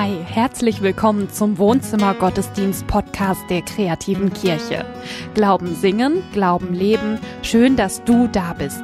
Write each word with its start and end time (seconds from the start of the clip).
Hi, 0.00 0.16
herzlich 0.24 0.80
willkommen 0.80 1.28
zum 1.28 1.58
Wohnzimmer 1.58 2.14
Gottesdienst 2.14 2.86
Podcast 2.86 3.40
der 3.50 3.62
kreativen 3.62 4.32
Kirche. 4.32 4.86
Glauben 5.34 5.74
singen, 5.74 6.22
Glauben 6.32 6.72
leben. 6.72 7.18
Schön, 7.42 7.74
dass 7.74 8.04
du 8.04 8.28
da 8.28 8.52
bist. 8.52 8.80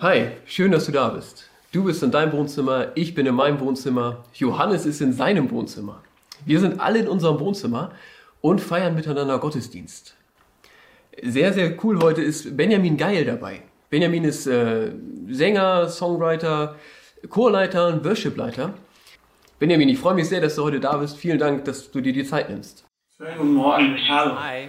Hi, 0.00 0.28
schön, 0.46 0.72
dass 0.72 0.86
du 0.86 0.92
da 0.92 1.10
bist. 1.10 1.50
Du 1.72 1.84
bist 1.84 2.02
in 2.02 2.10
deinem 2.10 2.32
Wohnzimmer, 2.32 2.86
ich 2.94 3.14
bin 3.14 3.26
in 3.26 3.34
meinem 3.34 3.60
Wohnzimmer, 3.60 4.24
Johannes 4.32 4.86
ist 4.86 5.02
in 5.02 5.12
seinem 5.12 5.50
Wohnzimmer. 5.50 6.02
Wir 6.46 6.60
sind 6.60 6.80
alle 6.80 7.00
in 7.00 7.08
unserem 7.08 7.38
Wohnzimmer 7.38 7.90
und 8.40 8.62
feiern 8.62 8.94
miteinander 8.94 9.38
Gottesdienst. 9.38 10.16
Sehr, 11.22 11.52
sehr 11.52 11.84
cool 11.84 12.02
heute 12.02 12.22
ist 12.22 12.56
Benjamin 12.56 12.96
Geil 12.96 13.26
dabei. 13.26 13.60
Benjamin 13.90 14.24
ist 14.24 14.46
äh, 14.46 14.92
Sänger, 15.28 15.90
Songwriter, 15.90 16.76
Chorleiter 17.28 17.88
und 17.88 18.04
Worshipleiter. 18.04 18.74
Benjamin, 19.58 19.88
ich 19.88 19.98
freue 19.98 20.14
mich 20.14 20.28
sehr, 20.28 20.40
dass 20.40 20.56
du 20.56 20.64
heute 20.64 20.80
da 20.80 20.96
bist. 20.96 21.16
Vielen 21.16 21.38
Dank, 21.38 21.64
dass 21.64 21.90
du 21.90 22.00
dir 22.00 22.12
die 22.12 22.24
Zeit 22.24 22.50
nimmst. 22.50 22.84
Schönen 23.16 23.38
guten 23.38 23.54
Morgen. 23.54 23.96
Hallo. 24.08 24.38
Hi. 24.38 24.68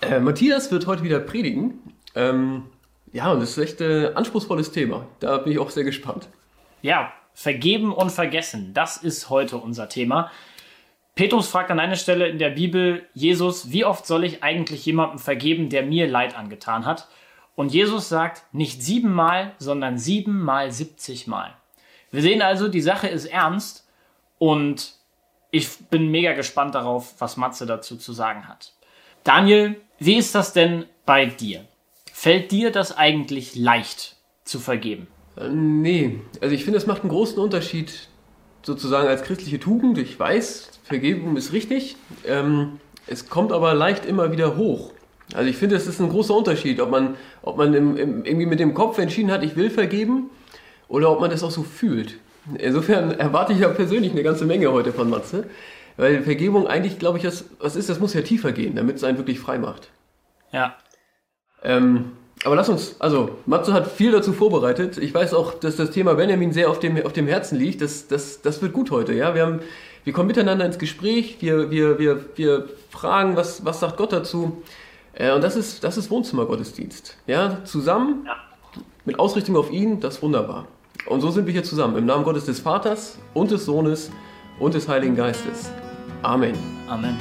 Äh, 0.00 0.20
Matthias 0.20 0.70
wird 0.70 0.86
heute 0.86 1.02
wieder 1.02 1.18
predigen. 1.18 1.94
Ähm, 2.14 2.64
ja, 3.12 3.32
und 3.32 3.40
das 3.40 3.50
ist 3.50 3.58
echt 3.58 3.80
ein 3.80 4.04
äh, 4.04 4.12
anspruchsvolles 4.14 4.70
Thema. 4.72 5.06
Da 5.20 5.38
bin 5.38 5.52
ich 5.52 5.58
auch 5.58 5.70
sehr 5.70 5.84
gespannt. 5.84 6.28
Ja, 6.82 7.12
vergeben 7.34 7.92
und 7.92 8.10
vergessen. 8.10 8.72
Das 8.72 8.96
ist 8.96 9.30
heute 9.30 9.58
unser 9.58 9.88
Thema. 9.88 10.30
Petrus 11.16 11.48
fragt 11.48 11.70
an 11.70 11.80
einer 11.80 11.96
Stelle 11.96 12.28
in 12.28 12.38
der 12.38 12.50
Bibel 12.50 13.06
Jesus, 13.14 13.72
wie 13.72 13.84
oft 13.84 14.06
soll 14.06 14.24
ich 14.24 14.42
eigentlich 14.42 14.84
jemandem 14.84 15.18
vergeben, 15.18 15.70
der 15.70 15.82
mir 15.82 16.06
Leid 16.06 16.36
angetan 16.36 16.84
hat? 16.84 17.08
Und 17.54 17.72
Jesus 17.72 18.10
sagt 18.10 18.44
nicht 18.52 18.82
siebenmal, 18.82 19.52
sondern 19.58 19.98
siebenmal 19.98 20.70
siebzigmal. 20.72 21.54
Wir 22.16 22.22
sehen 22.22 22.40
also, 22.40 22.68
die 22.68 22.80
Sache 22.80 23.08
ist 23.08 23.26
ernst 23.26 23.86
und 24.38 24.94
ich 25.50 25.68
bin 25.90 26.10
mega 26.10 26.32
gespannt 26.32 26.74
darauf, 26.74 27.12
was 27.18 27.36
Matze 27.36 27.66
dazu 27.66 27.98
zu 27.98 28.14
sagen 28.14 28.48
hat. 28.48 28.72
Daniel, 29.22 29.76
wie 29.98 30.14
ist 30.14 30.34
das 30.34 30.54
denn 30.54 30.86
bei 31.04 31.26
dir? 31.26 31.66
Fällt 32.10 32.52
dir 32.52 32.72
das 32.72 32.96
eigentlich 32.96 33.54
leicht 33.54 34.16
zu 34.44 34.60
vergeben? 34.60 35.08
Äh, 35.36 35.50
nee, 35.50 36.18
also 36.40 36.54
ich 36.54 36.64
finde, 36.64 36.78
es 36.78 36.86
macht 36.86 37.02
einen 37.02 37.10
großen 37.10 37.38
Unterschied 37.38 38.08
sozusagen 38.62 39.08
als 39.08 39.22
christliche 39.22 39.60
Tugend. 39.60 39.98
Ich 39.98 40.18
weiß, 40.18 40.70
Vergebung 40.84 41.36
ist 41.36 41.52
richtig. 41.52 41.96
Ähm, 42.24 42.80
es 43.06 43.28
kommt 43.28 43.52
aber 43.52 43.74
leicht 43.74 44.06
immer 44.06 44.32
wieder 44.32 44.56
hoch. 44.56 44.94
Also 45.34 45.50
ich 45.50 45.58
finde, 45.58 45.76
es 45.76 45.86
ist 45.86 46.00
ein 46.00 46.08
großer 46.08 46.34
Unterschied, 46.34 46.80
ob 46.80 46.90
man, 46.90 47.16
ob 47.42 47.58
man 47.58 47.74
im, 47.74 47.98
im, 47.98 48.24
irgendwie 48.24 48.46
mit 48.46 48.58
dem 48.58 48.72
Kopf 48.72 48.96
entschieden 48.96 49.30
hat, 49.30 49.44
ich 49.44 49.54
will 49.54 49.68
vergeben, 49.68 50.30
oder 50.88 51.10
ob 51.10 51.20
man 51.20 51.30
das 51.30 51.42
auch 51.42 51.50
so 51.50 51.62
fühlt. 51.62 52.18
Insofern 52.58 53.12
erwarte 53.18 53.52
ich 53.52 53.60
ja 53.60 53.68
persönlich 53.68 54.12
eine 54.12 54.22
ganze 54.22 54.46
Menge 54.46 54.70
heute 54.72 54.92
von 54.92 55.10
Matze, 55.10 55.46
weil 55.96 56.22
Vergebung 56.22 56.66
eigentlich, 56.66 56.98
glaube 56.98 57.18
ich, 57.18 57.24
das, 57.24 57.44
was 57.58 57.74
ist, 57.74 57.88
das 57.88 57.98
muss 57.98 58.14
ja 58.14 58.22
tiefer 58.22 58.52
gehen, 58.52 58.76
damit 58.76 58.96
es 58.96 59.04
einen 59.04 59.18
wirklich 59.18 59.40
frei 59.40 59.58
macht. 59.58 59.90
Ja. 60.52 60.76
Ähm, 61.62 62.12
aber 62.44 62.54
lass 62.54 62.68
uns, 62.68 63.00
also 63.00 63.30
Matze 63.46 63.72
hat 63.72 63.90
viel 63.90 64.12
dazu 64.12 64.32
vorbereitet. 64.32 64.98
Ich 64.98 65.12
weiß 65.12 65.34
auch, 65.34 65.54
dass 65.54 65.76
das 65.76 65.90
Thema 65.90 66.14
Benjamin 66.14 66.52
sehr 66.52 66.70
auf 66.70 66.78
dem, 66.78 67.04
auf 67.04 67.12
dem 67.12 67.26
Herzen 67.26 67.58
liegt. 67.58 67.80
Das, 67.80 68.08
das, 68.08 68.42
das 68.42 68.62
wird 68.62 68.72
gut 68.72 68.90
heute, 68.90 69.14
ja. 69.14 69.34
Wir, 69.34 69.42
haben, 69.42 69.60
wir 70.04 70.12
kommen 70.12 70.28
miteinander 70.28 70.66
ins 70.66 70.78
Gespräch, 70.78 71.38
wir, 71.40 71.70
wir, 71.70 71.98
wir, 71.98 72.24
wir 72.36 72.68
fragen, 72.90 73.36
was, 73.36 73.64
was 73.64 73.80
sagt 73.80 73.96
Gott 73.96 74.12
dazu. 74.12 74.62
Äh, 75.14 75.32
und 75.32 75.42
das 75.42 75.56
ist, 75.56 75.82
das 75.82 75.96
ist 75.96 76.10
Wohnzimmergottesdienst. 76.10 77.16
Ja, 77.26 77.64
zusammen 77.64 78.24
ja. 78.26 78.36
mit 79.04 79.18
Ausrichtung 79.18 79.56
auf 79.56 79.72
ihn, 79.72 79.98
das 80.00 80.16
ist 80.16 80.22
wunderbar. 80.22 80.68
Und 81.08 81.20
so 81.20 81.30
sind 81.30 81.46
wir 81.46 81.52
hier 81.52 81.62
zusammen, 81.62 81.96
im 81.96 82.06
Namen 82.06 82.24
Gottes 82.24 82.46
des 82.46 82.58
Vaters 82.58 83.16
und 83.32 83.52
des 83.52 83.64
Sohnes 83.64 84.10
und 84.58 84.74
des 84.74 84.88
Heiligen 84.88 85.14
Geistes. 85.14 85.70
Amen. 86.22 86.54
Amen. 86.88 87.16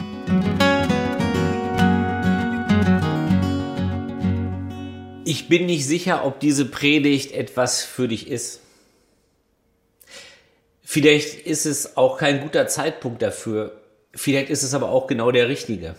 Ich 5.23 5.47
bin 5.49 5.67
nicht 5.67 5.85
sicher, 5.85 6.25
ob 6.25 6.39
diese 6.39 6.65
Predigt 6.65 7.31
etwas 7.31 7.83
für 7.83 8.07
dich 8.07 8.27
ist. 8.27 8.61
Vielleicht 10.81 11.45
ist 11.45 11.67
es 11.67 11.95
auch 11.95 12.17
kein 12.17 12.41
guter 12.41 12.67
Zeitpunkt 12.67 13.21
dafür. 13.21 13.81
Vielleicht 14.13 14.49
ist 14.49 14.63
es 14.63 14.73
aber 14.73 14.89
auch 14.89 15.05
genau 15.05 15.29
der 15.29 15.47
richtige. 15.47 15.95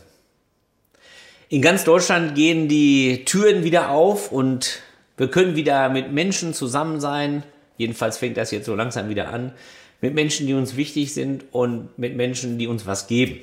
In 1.49 1.63
ganz 1.63 1.85
Deutschland 1.85 2.35
gehen 2.35 2.67
die 2.67 3.25
Türen 3.25 3.63
wieder 3.63 3.91
auf 3.91 4.33
und 4.33 4.81
wir 5.17 5.31
können 5.31 5.55
wieder 5.55 5.89
mit 5.89 6.11
Menschen 6.11 6.53
zusammen 6.53 6.99
sein. 6.99 7.45
Jedenfalls 7.77 8.19
fängt 8.19 8.37
das 8.37 8.51
jetzt 8.51 8.67
so 8.67 8.75
langsam 8.75 9.09
wieder 9.09 9.33
an. 9.33 9.53
Mit 10.01 10.15
Menschen, 10.15 10.47
die 10.47 10.55
uns 10.55 10.77
wichtig 10.77 11.15
sind 11.15 11.45
und 11.53 11.99
mit 11.99 12.17
Menschen, 12.17 12.59
die 12.59 12.67
uns 12.67 12.87
was 12.87 13.07
geben 13.07 13.41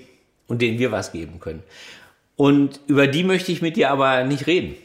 und 0.48 0.62
denen 0.62 0.80
wir 0.80 0.92
was 0.92 1.12
geben 1.12 1.40
können. 1.40 1.64
Und 2.36 2.80
über 2.88 3.08
die 3.08 3.24
möchte 3.24 3.52
ich 3.52 3.62
mit 3.62 3.76
dir 3.76 3.92
aber 3.92 4.24
nicht 4.24 4.48
reden. 4.48 4.76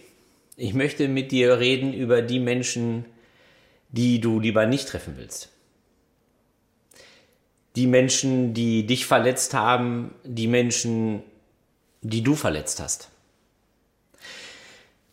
Ich 0.56 0.74
möchte 0.74 1.08
mit 1.08 1.30
dir 1.30 1.58
reden 1.58 1.92
über 1.92 2.20
die 2.20 2.40
Menschen, 2.40 3.04
die 3.90 4.20
du 4.20 4.40
lieber 4.40 4.66
nicht 4.66 4.88
treffen 4.88 5.14
willst. 5.16 5.50
Die 7.76 7.86
Menschen, 7.86 8.54
die 8.54 8.86
dich 8.86 9.06
verletzt 9.06 9.54
haben, 9.54 10.14
die 10.24 10.48
Menschen, 10.48 11.22
die 12.02 12.22
du 12.22 12.34
verletzt 12.34 12.80
hast. 12.80 13.10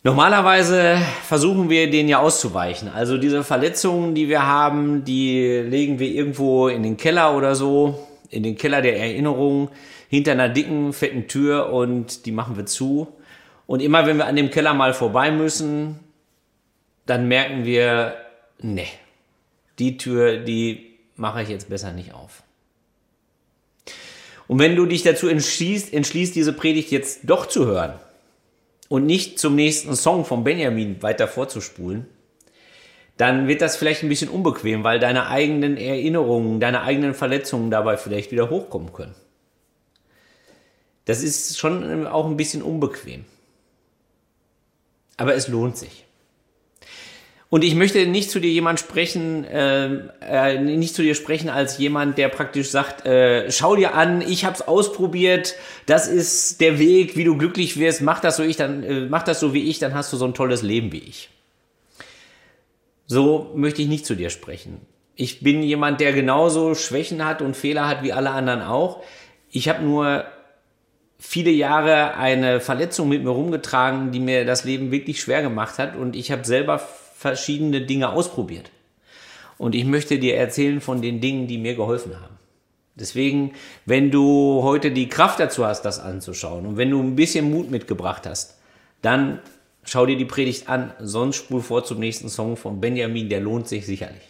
Normalerweise 0.06 0.98
versuchen 1.24 1.68
wir 1.68 1.90
denen 1.90 2.08
ja 2.08 2.20
auszuweichen. 2.20 2.88
Also 2.88 3.18
diese 3.18 3.42
Verletzungen, 3.42 4.14
die 4.14 4.28
wir 4.28 4.46
haben, 4.46 5.04
die 5.04 5.42
legen 5.42 5.98
wir 5.98 6.06
irgendwo 6.06 6.68
in 6.68 6.84
den 6.84 6.96
Keller 6.96 7.36
oder 7.36 7.56
so, 7.56 8.06
in 8.30 8.44
den 8.44 8.56
Keller 8.56 8.82
der 8.82 9.00
Erinnerung, 9.00 9.68
hinter 10.08 10.30
einer 10.30 10.48
dicken, 10.48 10.92
fetten 10.92 11.26
Tür 11.26 11.72
und 11.72 12.24
die 12.24 12.30
machen 12.30 12.56
wir 12.56 12.66
zu. 12.66 13.08
Und 13.66 13.82
immer 13.82 14.06
wenn 14.06 14.16
wir 14.16 14.26
an 14.26 14.36
dem 14.36 14.52
Keller 14.52 14.74
mal 14.74 14.94
vorbei 14.94 15.32
müssen, 15.32 15.98
dann 17.06 17.26
merken 17.26 17.64
wir, 17.64 18.14
ne, 18.60 18.86
die 19.80 19.96
Tür, 19.96 20.36
die 20.36 20.98
mache 21.16 21.42
ich 21.42 21.48
jetzt 21.48 21.68
besser 21.68 21.90
nicht 21.90 22.14
auf. 22.14 22.44
Und 24.46 24.60
wenn 24.60 24.76
du 24.76 24.86
dich 24.86 25.02
dazu 25.02 25.26
entschließt, 25.26 25.92
entschließt, 25.92 26.36
diese 26.36 26.52
Predigt 26.52 26.92
jetzt 26.92 27.22
doch 27.24 27.46
zu 27.46 27.66
hören 27.66 27.94
und 28.88 29.06
nicht 29.06 29.38
zum 29.38 29.54
nächsten 29.54 29.94
Song 29.96 30.24
von 30.24 30.44
Benjamin 30.44 31.02
weiter 31.02 31.28
vorzuspulen, 31.28 32.06
dann 33.16 33.48
wird 33.48 33.62
das 33.62 33.76
vielleicht 33.76 34.02
ein 34.02 34.08
bisschen 34.08 34.28
unbequem, 34.28 34.84
weil 34.84 35.00
deine 35.00 35.28
eigenen 35.28 35.76
Erinnerungen, 35.76 36.60
deine 36.60 36.82
eigenen 36.82 37.14
Verletzungen 37.14 37.70
dabei 37.70 37.96
vielleicht 37.96 38.30
wieder 38.30 38.50
hochkommen 38.50 38.92
können. 38.92 39.14
Das 41.06 41.22
ist 41.22 41.58
schon 41.58 42.06
auch 42.06 42.26
ein 42.26 42.36
bisschen 42.36 42.62
unbequem. 42.62 43.24
Aber 45.16 45.34
es 45.34 45.48
lohnt 45.48 45.78
sich. 45.78 46.05
Und 47.48 47.62
ich 47.62 47.76
möchte 47.76 48.04
nicht 48.06 48.30
zu 48.30 48.40
dir 48.40 48.50
jemand 48.50 48.80
sprechen, 48.80 49.44
äh, 49.44 50.00
äh, 50.20 50.58
nicht 50.58 50.96
zu 50.96 51.02
dir 51.02 51.14
sprechen 51.14 51.48
als 51.48 51.78
jemand, 51.78 52.18
der 52.18 52.28
praktisch 52.28 52.70
sagt, 52.70 53.06
äh, 53.06 53.50
schau 53.52 53.76
dir 53.76 53.94
an, 53.94 54.20
ich 54.20 54.44
hab's 54.44 54.62
ausprobiert, 54.62 55.54
das 55.86 56.08
ist 56.08 56.60
der 56.60 56.80
Weg, 56.80 57.16
wie 57.16 57.22
du 57.22 57.38
glücklich 57.38 57.78
wirst, 57.78 58.02
mach 58.02 58.18
das 58.18 58.36
so 58.36 58.42
ich, 58.42 58.56
dann 58.56 58.82
äh, 58.82 59.00
mach 59.02 59.22
das 59.22 59.38
so 59.38 59.54
wie 59.54 59.70
ich, 59.70 59.78
dann 59.78 59.94
hast 59.94 60.12
du 60.12 60.16
so 60.16 60.24
ein 60.24 60.34
tolles 60.34 60.62
Leben 60.62 60.90
wie 60.90 60.98
ich. 60.98 61.30
So 63.06 63.52
möchte 63.54 63.80
ich 63.80 63.88
nicht 63.88 64.06
zu 64.06 64.16
dir 64.16 64.30
sprechen. 64.30 64.80
Ich 65.14 65.40
bin 65.40 65.62
jemand, 65.62 66.00
der 66.00 66.12
genauso 66.12 66.74
Schwächen 66.74 67.24
hat 67.24 67.42
und 67.42 67.56
Fehler 67.56 67.86
hat 67.86 68.02
wie 68.02 68.12
alle 68.12 68.30
anderen 68.30 68.60
auch. 68.60 69.04
Ich 69.52 69.68
habe 69.68 69.84
nur 69.84 70.24
viele 71.18 71.50
Jahre 71.50 72.14
eine 72.16 72.58
Verletzung 72.58 73.08
mit 73.08 73.22
mir 73.22 73.30
rumgetragen, 73.30 74.10
die 74.10 74.20
mir 74.20 74.44
das 74.44 74.64
Leben 74.64 74.90
wirklich 74.90 75.20
schwer 75.20 75.42
gemacht 75.42 75.78
hat 75.78 75.94
und 75.94 76.16
ich 76.16 76.32
habe 76.32 76.44
selber 76.44 76.80
verschiedene 77.16 77.80
Dinge 77.80 78.10
ausprobiert. 78.10 78.70
Und 79.58 79.74
ich 79.74 79.84
möchte 79.84 80.18
dir 80.18 80.36
erzählen 80.36 80.80
von 80.80 81.00
den 81.00 81.20
Dingen, 81.20 81.46
die 81.46 81.56
mir 81.56 81.74
geholfen 81.74 82.20
haben. 82.20 82.36
Deswegen, 82.94 83.52
wenn 83.84 84.10
du 84.10 84.62
heute 84.62 84.90
die 84.90 85.08
Kraft 85.08 85.40
dazu 85.40 85.66
hast, 85.66 85.82
das 85.82 85.98
anzuschauen 85.98 86.66
und 86.66 86.76
wenn 86.76 86.90
du 86.90 87.02
ein 87.02 87.16
bisschen 87.16 87.50
Mut 87.50 87.70
mitgebracht 87.70 88.26
hast, 88.26 88.58
dann 89.02 89.40
schau 89.84 90.06
dir 90.06 90.16
die 90.16 90.24
Predigt 90.24 90.68
an, 90.68 90.92
sonst 90.98 91.36
spul 91.36 91.62
vor 91.62 91.84
zum 91.84 92.00
nächsten 92.00 92.28
Song 92.28 92.56
von 92.56 92.80
Benjamin, 92.80 93.28
der 93.28 93.40
lohnt 93.40 93.68
sich 93.68 93.86
sicherlich. 93.86 94.22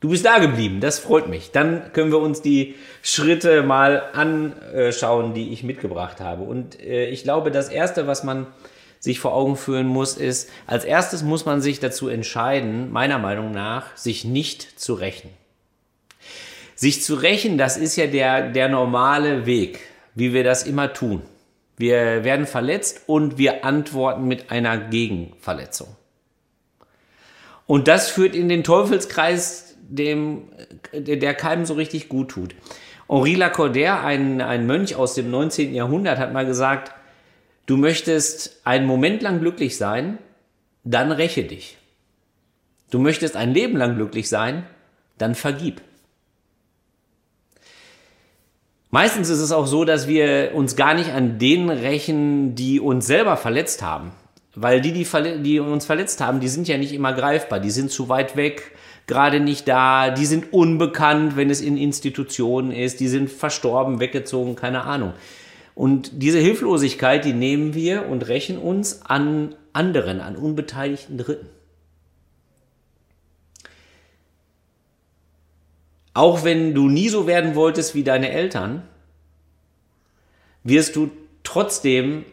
Du 0.00 0.10
bist 0.10 0.26
da 0.26 0.38
geblieben, 0.38 0.80
das 0.80 0.98
freut 0.98 1.28
mich. 1.28 1.50
Dann 1.50 1.92
können 1.94 2.12
wir 2.12 2.18
uns 2.18 2.42
die 2.42 2.74
Schritte 3.02 3.62
mal 3.62 4.02
anschauen, 4.12 5.32
die 5.32 5.50
ich 5.50 5.62
mitgebracht 5.62 6.20
habe. 6.20 6.42
Und 6.42 6.78
äh, 6.80 7.08
ich 7.08 7.22
glaube, 7.22 7.50
das 7.50 7.70
Erste, 7.70 8.06
was 8.06 8.22
man 8.22 8.46
sich 9.04 9.20
vor 9.20 9.34
Augen 9.34 9.56
führen 9.56 9.86
muss, 9.86 10.16
ist, 10.16 10.48
als 10.66 10.86
erstes 10.86 11.22
muss 11.22 11.44
man 11.44 11.60
sich 11.60 11.78
dazu 11.78 12.08
entscheiden, 12.08 12.90
meiner 12.90 13.18
Meinung 13.18 13.52
nach, 13.52 13.94
sich 13.98 14.24
nicht 14.24 14.80
zu 14.80 14.94
rächen. 14.94 15.28
Sich 16.74 17.02
zu 17.02 17.14
rächen, 17.14 17.58
das 17.58 17.76
ist 17.76 17.96
ja 17.96 18.06
der, 18.06 18.48
der 18.48 18.70
normale 18.70 19.44
Weg, 19.44 19.80
wie 20.14 20.32
wir 20.32 20.42
das 20.42 20.62
immer 20.62 20.94
tun. 20.94 21.20
Wir 21.76 22.24
werden 22.24 22.46
verletzt 22.46 23.02
und 23.06 23.36
wir 23.36 23.66
antworten 23.66 24.24
mit 24.24 24.50
einer 24.50 24.78
Gegenverletzung. 24.78 25.88
Und 27.66 27.88
das 27.88 28.08
führt 28.08 28.34
in 28.34 28.48
den 28.48 28.64
Teufelskreis, 28.64 29.76
dem, 29.82 30.44
der 30.94 31.34
keinem 31.34 31.66
so 31.66 31.74
richtig 31.74 32.08
gut 32.08 32.30
tut. 32.30 32.54
Henri 33.06 33.34
Lacordaire, 33.34 34.00
ein, 34.00 34.40
ein 34.40 34.66
Mönch 34.66 34.96
aus 34.96 35.12
dem 35.12 35.30
19. 35.30 35.74
Jahrhundert, 35.74 36.18
hat 36.18 36.32
mal 36.32 36.46
gesagt, 36.46 36.94
du 37.66 37.76
möchtest 37.76 38.60
einen 38.64 38.86
Moment 38.86 39.22
lang 39.22 39.40
glücklich 39.40 39.76
sein, 39.76 40.18
dann 40.84 41.12
räche 41.12 41.44
dich. 41.44 41.76
Du 42.90 42.98
möchtest 42.98 43.36
ein 43.36 43.52
Leben 43.52 43.76
lang 43.76 43.96
glücklich 43.96 44.28
sein, 44.28 44.64
dann 45.18 45.34
vergib. 45.34 45.80
Meistens 48.90 49.28
ist 49.28 49.40
es 49.40 49.50
auch 49.50 49.66
so, 49.66 49.84
dass 49.84 50.06
wir 50.06 50.52
uns 50.54 50.76
gar 50.76 50.94
nicht 50.94 51.10
an 51.10 51.40
denen 51.40 51.68
rächen, 51.68 52.54
die 52.54 52.78
uns 52.78 53.06
selber 53.08 53.36
verletzt 53.36 53.82
haben. 53.82 54.12
Weil 54.54 54.80
die, 54.80 54.92
die, 54.92 55.04
die 55.42 55.58
uns 55.58 55.84
verletzt 55.84 56.20
haben, 56.20 56.38
die 56.38 56.46
sind 56.46 56.68
ja 56.68 56.78
nicht 56.78 56.92
immer 56.92 57.12
greifbar, 57.12 57.58
die 57.58 57.72
sind 57.72 57.90
zu 57.90 58.08
weit 58.08 58.36
weg, 58.36 58.70
gerade 59.08 59.40
nicht 59.40 59.66
da, 59.66 60.10
die 60.10 60.26
sind 60.26 60.52
unbekannt, 60.52 61.34
wenn 61.34 61.50
es 61.50 61.60
in 61.60 61.76
Institutionen 61.76 62.70
ist, 62.70 63.00
die 63.00 63.08
sind 63.08 63.30
verstorben, 63.30 63.98
weggezogen, 63.98 64.54
keine 64.54 64.82
Ahnung. 64.82 65.14
Und 65.74 66.22
diese 66.22 66.38
Hilflosigkeit, 66.38 67.24
die 67.24 67.32
nehmen 67.32 67.74
wir 67.74 68.06
und 68.06 68.28
rächen 68.28 68.58
uns 68.58 69.02
an 69.02 69.56
anderen, 69.72 70.20
an 70.20 70.36
unbeteiligten 70.36 71.18
Dritten. 71.18 71.48
Auch 76.14 76.44
wenn 76.44 76.74
du 76.74 76.88
nie 76.88 77.08
so 77.08 77.26
werden 77.26 77.56
wolltest 77.56 77.96
wie 77.96 78.04
deine 78.04 78.30
Eltern, 78.30 78.82
wirst 80.62 80.94
du 80.94 81.10
trotzdem 81.42 82.24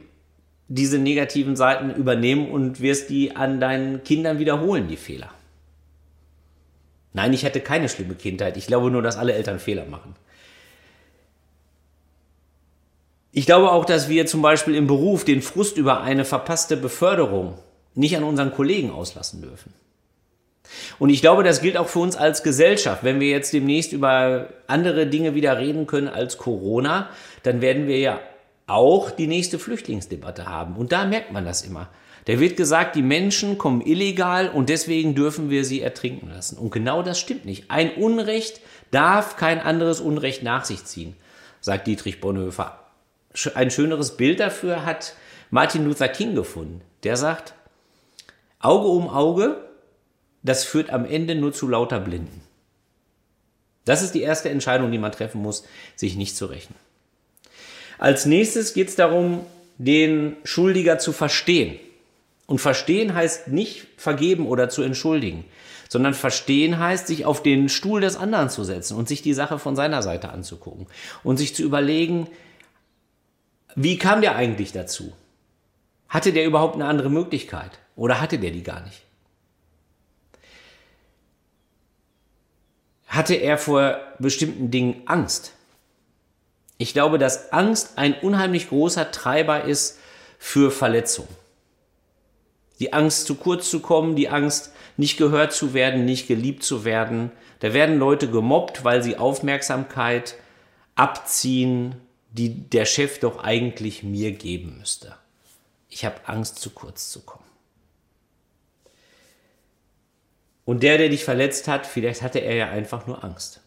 diese 0.68 1.00
negativen 1.00 1.56
Seiten 1.56 1.90
übernehmen 1.90 2.50
und 2.50 2.80
wirst 2.80 3.10
die 3.10 3.36
an 3.36 3.60
deinen 3.60 4.04
Kindern 4.04 4.40
wiederholen, 4.40 4.88
die 4.88 4.98
Fehler. 4.98 5.32
Nein, 7.14 7.34
ich 7.34 7.44
hatte 7.44 7.60
keine 7.60 7.90
schlimme 7.90 8.16
Kindheit. 8.16 8.56
Ich 8.56 8.68
glaube 8.68 8.90
nur, 8.90 9.02
dass 9.02 9.18
alle 9.18 9.34
Eltern 9.34 9.60
Fehler 9.60 9.86
machen. 9.86 10.16
Ich 13.32 13.46
glaube 13.46 13.72
auch, 13.72 13.86
dass 13.86 14.10
wir 14.10 14.26
zum 14.26 14.42
Beispiel 14.42 14.76
im 14.76 14.88
Beruf 14.88 15.24
den 15.24 15.42
Frust 15.42 15.78
über 15.78 16.02
eine 16.02 16.26
verpasste 16.26 16.76
Beförderung 16.76 17.58
nicht 17.96 18.18
an 18.18 18.24
unseren 18.24 18.54
Kollegen 18.54 18.92
auslassen 18.92 19.42
dürfen. 19.42 19.74
Und 21.00 21.10
ich 21.10 21.22
glaube, 21.22 21.44
das 21.44 21.62
gilt 21.62 21.78
auch 21.78 21.88
für 21.88 22.00
uns 22.00 22.16
als 22.16 22.44
Gesellschaft. 22.44 23.04
Wenn 23.04 23.20
wir 23.20 23.30
jetzt 23.30 23.54
demnächst 23.54 23.94
über 23.94 24.48
andere 24.68 25.08
Dinge 25.08 25.36
wieder 25.36 25.58
reden 25.58 25.88
können 25.88 26.08
als 26.08 26.38
Corona, 26.38 27.10
dann 27.44 27.62
werden 27.62 27.88
wir 27.88 28.00
ja 28.00 28.20
auch 28.68 29.12
die 29.12 29.28
nächste 29.28 29.60
Flüchtlingsdebatte 29.60 30.48
haben. 30.48 30.76
Und 30.76 30.92
da 30.92 31.06
merkt 31.06 31.32
man 31.32 31.46
das 31.46 31.62
immer. 31.62 31.90
Da 32.26 32.40
wird 32.40 32.56
gesagt, 32.56 32.96
die 32.96 33.02
Menschen 33.02 33.58
kommen 33.58 33.82
illegal 33.82 34.50
und 34.50 34.70
deswegen 34.70 35.16
dürfen 35.16 35.50
wir 35.50 35.66
sie 35.66 35.82
ertrinken 35.82 36.30
lassen. 36.30 36.58
Und 36.58 36.72
genau 36.72 37.02
das 37.02 37.20
stimmt 37.20 37.46
nicht. 37.46 37.72
Ein 37.72 37.94
Unrecht 37.96 38.62
darf 38.92 39.38
kein 39.38 39.60
anderes 39.60 40.00
Unrecht 40.00 40.44
nach 40.44 40.64
sich 40.64 40.86
ziehen, 40.86 41.16
sagt 41.62 41.88
Dietrich 41.88 42.22
Bonhoeffer. 42.22 42.81
Ein 43.54 43.72
schöneres 43.72 44.18
Bild 44.18 44.40
dafür 44.40 44.86
hat 44.86 45.16
Martin 45.50 45.86
Luther 45.86 46.10
King 46.10 46.36
gefunden. 46.36 46.82
Der 47.04 47.18
sagt, 47.18 47.54
Auge 48.60 48.88
um 48.88 49.10
Auge, 49.10 49.58
das 50.44 50.64
führt 50.64 50.90
am 50.90 51.06
Ende 51.06 51.36
nur 51.36 51.54
zu 51.54 51.68
lauter 51.68 52.00
Blinden. 52.00 52.42
Das 53.86 54.02
ist 54.02 54.14
die 54.14 54.22
erste 54.22 54.50
Entscheidung, 54.50 54.92
die 54.92 54.98
man 54.98 55.12
treffen 55.12 55.42
muss, 55.42 55.64
sich 55.96 56.16
nicht 56.16 56.36
zu 56.36 56.46
rächen. 56.46 56.76
Als 57.98 58.26
nächstes 58.26 58.74
geht 58.74 58.90
es 58.90 58.96
darum, 58.96 59.46
den 59.78 60.36
Schuldiger 60.44 61.00
zu 61.00 61.12
verstehen. 61.12 61.80
Und 62.46 62.60
verstehen 62.60 63.16
heißt 63.16 63.48
nicht 63.48 63.88
vergeben 63.98 64.46
oder 64.46 64.68
zu 64.68 64.82
entschuldigen, 64.82 65.46
sondern 65.88 66.14
verstehen 66.14 66.80
heißt, 66.80 67.08
sich 67.08 67.26
auf 67.26 67.42
den 67.44 67.70
Stuhl 67.70 68.02
des 68.02 68.18
anderen 68.18 68.50
zu 68.50 68.64
setzen 68.64 68.98
und 68.98 69.08
sich 69.08 69.22
die 69.22 69.34
Sache 69.34 69.58
von 69.58 69.76
seiner 69.76 70.02
Seite 70.02 70.30
anzugucken 70.30 70.88
und 71.24 71.38
sich 71.38 71.56
zu 71.56 71.64
überlegen, 71.64 72.28
wie 73.76 73.98
kam 73.98 74.22
der 74.22 74.36
eigentlich 74.36 74.72
dazu? 74.72 75.14
Hatte 76.10 76.34
der 76.34 76.46
überhaupt 76.46 76.76
eine 76.76 76.86
andere 76.86 77.10
Möglichkeit 77.10 77.72
oder 77.96 78.20
hatte 78.20 78.38
der 78.38 78.52
die 78.52 78.64
gar 78.64 78.82
nicht? 78.82 79.04
Hatte 83.08 83.36
er 83.36 83.58
vor 83.58 83.98
bestimmten 84.20 84.72
Dingen 84.72 85.04
Angst? 85.06 85.54
Ich 86.78 86.94
glaube, 86.94 87.18
dass 87.18 87.52
Angst 87.54 87.98
ein 87.98 88.14
unheimlich 88.14 88.70
großer 88.70 89.12
Treiber 89.12 89.66
ist 89.66 90.00
für 90.40 90.72
Verletzung. 90.72 91.28
Die 92.80 92.94
Angst, 92.94 93.28
zu 93.28 93.36
kurz 93.36 93.70
zu 93.70 93.80
kommen, 93.80 94.16
die 94.16 94.30
Angst, 94.30 94.74
nicht 94.98 95.18
gehört 95.18 95.54
zu 95.54 95.74
werden, 95.74 96.06
nicht 96.06 96.28
geliebt 96.28 96.64
zu 96.64 96.84
werden. 96.84 97.32
Da 97.60 97.74
werden 97.74 98.00
Leute 98.00 98.30
gemobbt, 98.30 98.84
weil 98.84 99.04
sie 99.04 99.18
Aufmerksamkeit 99.18 100.36
abziehen, 100.96 101.96
die 102.32 102.70
der 102.70 102.86
Chef 102.86 103.20
doch 103.20 103.44
eigentlich 103.44 104.04
mir 104.04 104.32
geben 104.32 104.78
müsste. 104.80 105.16
Ich 105.90 106.06
habe 106.06 106.28
Angst, 106.28 106.60
zu 106.60 106.70
kurz 106.70 107.10
zu 107.12 107.22
kommen. 107.22 107.46
Und 110.64 110.84
der, 110.84 110.98
der 110.98 111.10
dich 111.10 111.24
verletzt 111.24 111.68
hat, 111.68 111.86
vielleicht 111.86 112.22
hatte 112.22 112.40
er 112.40 112.56
ja 112.56 112.70
einfach 112.70 113.08
nur 113.08 113.24
Angst. 113.24 113.60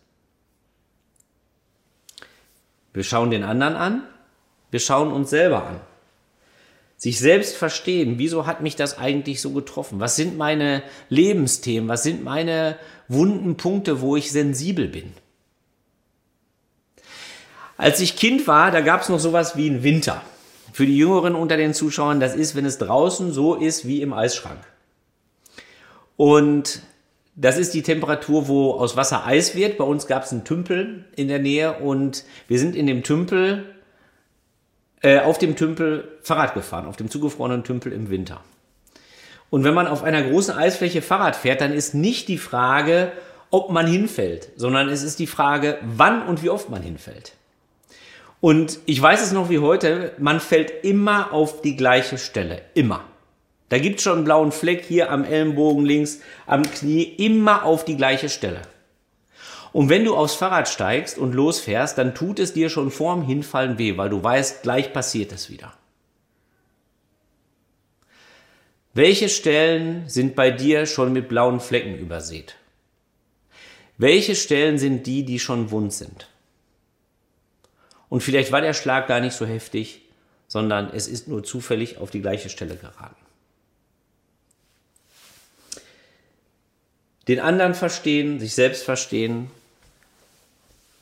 Wir 2.94 3.04
schauen 3.04 3.30
den 3.30 3.42
anderen 3.42 3.74
an, 3.74 4.02
wir 4.70 4.80
schauen 4.80 5.12
uns 5.12 5.30
selber 5.30 5.66
an. 5.66 5.80
Sich 6.96 7.18
selbst 7.18 7.56
verstehen, 7.56 8.18
wieso 8.18 8.46
hat 8.46 8.62
mich 8.62 8.76
das 8.76 8.96
eigentlich 8.96 9.42
so 9.42 9.50
getroffen? 9.50 10.00
Was 10.00 10.16
sind 10.16 10.38
meine 10.38 10.82
Lebensthemen? 11.10 11.88
Was 11.88 12.04
sind 12.04 12.24
meine 12.24 12.78
wunden 13.08 13.56
Punkte, 13.56 14.00
wo 14.00 14.16
ich 14.16 14.30
sensibel 14.30 14.88
bin? 14.88 15.12
Als 17.76 18.00
ich 18.00 18.16
Kind 18.16 18.46
war, 18.46 18.70
da 18.70 18.80
gab 18.80 19.02
es 19.02 19.08
noch 19.08 19.18
sowas 19.18 19.56
wie 19.56 19.68
einen 19.68 19.82
Winter. 19.82 20.22
Für 20.72 20.86
die 20.86 20.96
Jüngeren 20.96 21.34
unter 21.34 21.56
den 21.56 21.74
Zuschauern, 21.74 22.20
das 22.20 22.34
ist, 22.34 22.54
wenn 22.56 22.64
es 22.64 22.78
draußen 22.78 23.32
so 23.32 23.54
ist 23.54 23.86
wie 23.86 24.02
im 24.02 24.12
Eisschrank. 24.12 24.58
Und 26.16 26.82
das 27.36 27.58
ist 27.58 27.74
die 27.74 27.82
Temperatur, 27.82 28.48
wo 28.48 28.72
aus 28.72 28.96
Wasser 28.96 29.26
Eis 29.26 29.56
wird. 29.56 29.78
Bei 29.78 29.84
uns 29.84 30.06
gab 30.06 30.24
es 30.24 30.32
einen 30.32 30.44
Tümpel 30.44 31.04
in 31.16 31.28
der 31.28 31.40
Nähe 31.40 31.78
und 31.78 32.24
wir 32.46 32.58
sind 32.58 32.76
in 32.76 32.86
dem 32.86 33.02
Tümpel, 33.02 33.74
äh, 35.02 35.20
auf 35.20 35.38
dem 35.38 35.56
Tümpel 35.56 36.18
Fahrrad 36.22 36.54
gefahren, 36.54 36.86
auf 36.86 36.96
dem 36.96 37.10
zugefrorenen 37.10 37.64
Tümpel 37.64 37.92
im 37.92 38.08
Winter. 38.08 38.40
Und 39.50 39.64
wenn 39.64 39.74
man 39.74 39.86
auf 39.86 40.02
einer 40.02 40.22
großen 40.22 40.56
Eisfläche 40.56 41.02
Fahrrad 41.02 41.36
fährt, 41.36 41.60
dann 41.60 41.72
ist 41.72 41.94
nicht 41.94 42.28
die 42.28 42.38
Frage, 42.38 43.12
ob 43.50 43.70
man 43.70 43.86
hinfällt, 43.86 44.50
sondern 44.56 44.88
es 44.88 45.02
ist 45.02 45.18
die 45.18 45.26
Frage, 45.26 45.78
wann 45.82 46.26
und 46.26 46.42
wie 46.42 46.50
oft 46.50 46.70
man 46.70 46.82
hinfällt. 46.82 47.34
Und 48.44 48.80
ich 48.84 49.00
weiß 49.00 49.22
es 49.22 49.32
noch 49.32 49.48
wie 49.48 49.60
heute, 49.60 50.12
man 50.18 50.38
fällt 50.38 50.84
immer 50.84 51.32
auf 51.32 51.62
die 51.62 51.76
gleiche 51.76 52.18
Stelle. 52.18 52.60
Immer. 52.74 53.02
Da 53.70 53.78
gibt 53.78 53.96
es 53.96 54.02
schon 54.02 54.16
einen 54.16 54.24
blauen 54.24 54.52
Fleck 54.52 54.84
hier 54.84 55.10
am 55.10 55.24
Ellenbogen 55.24 55.86
links, 55.86 56.20
am 56.44 56.62
Knie, 56.62 57.04
immer 57.04 57.64
auf 57.64 57.86
die 57.86 57.96
gleiche 57.96 58.28
Stelle. 58.28 58.60
Und 59.72 59.88
wenn 59.88 60.04
du 60.04 60.14
aufs 60.14 60.34
Fahrrad 60.34 60.68
steigst 60.68 61.16
und 61.16 61.32
losfährst, 61.32 61.96
dann 61.96 62.14
tut 62.14 62.38
es 62.38 62.52
dir 62.52 62.68
schon 62.68 62.90
vorm 62.90 63.22
Hinfallen 63.22 63.78
weh, 63.78 63.96
weil 63.96 64.10
du 64.10 64.22
weißt, 64.22 64.62
gleich 64.62 64.92
passiert 64.92 65.32
es 65.32 65.48
wieder. 65.48 65.72
Welche 68.92 69.30
Stellen 69.30 70.06
sind 70.06 70.36
bei 70.36 70.50
dir 70.50 70.84
schon 70.84 71.14
mit 71.14 71.30
blauen 71.30 71.60
Flecken 71.60 71.96
übersät? 71.96 72.56
Welche 73.96 74.34
Stellen 74.34 74.76
sind 74.76 75.06
die, 75.06 75.24
die 75.24 75.38
schon 75.38 75.70
wund 75.70 75.94
sind? 75.94 76.28
Und 78.14 78.20
vielleicht 78.20 78.52
war 78.52 78.60
der 78.60 78.74
Schlag 78.74 79.08
gar 79.08 79.18
nicht 79.18 79.34
so 79.34 79.44
heftig, 79.44 80.02
sondern 80.46 80.88
es 80.94 81.08
ist 81.08 81.26
nur 81.26 81.42
zufällig 81.42 81.98
auf 81.98 82.12
die 82.12 82.20
gleiche 82.20 82.48
Stelle 82.48 82.76
geraten. 82.76 83.16
den 87.26 87.40
anderen 87.40 87.74
verstehen, 87.74 88.38
sich 88.38 88.54
selbst 88.54 88.84
verstehen. 88.84 89.50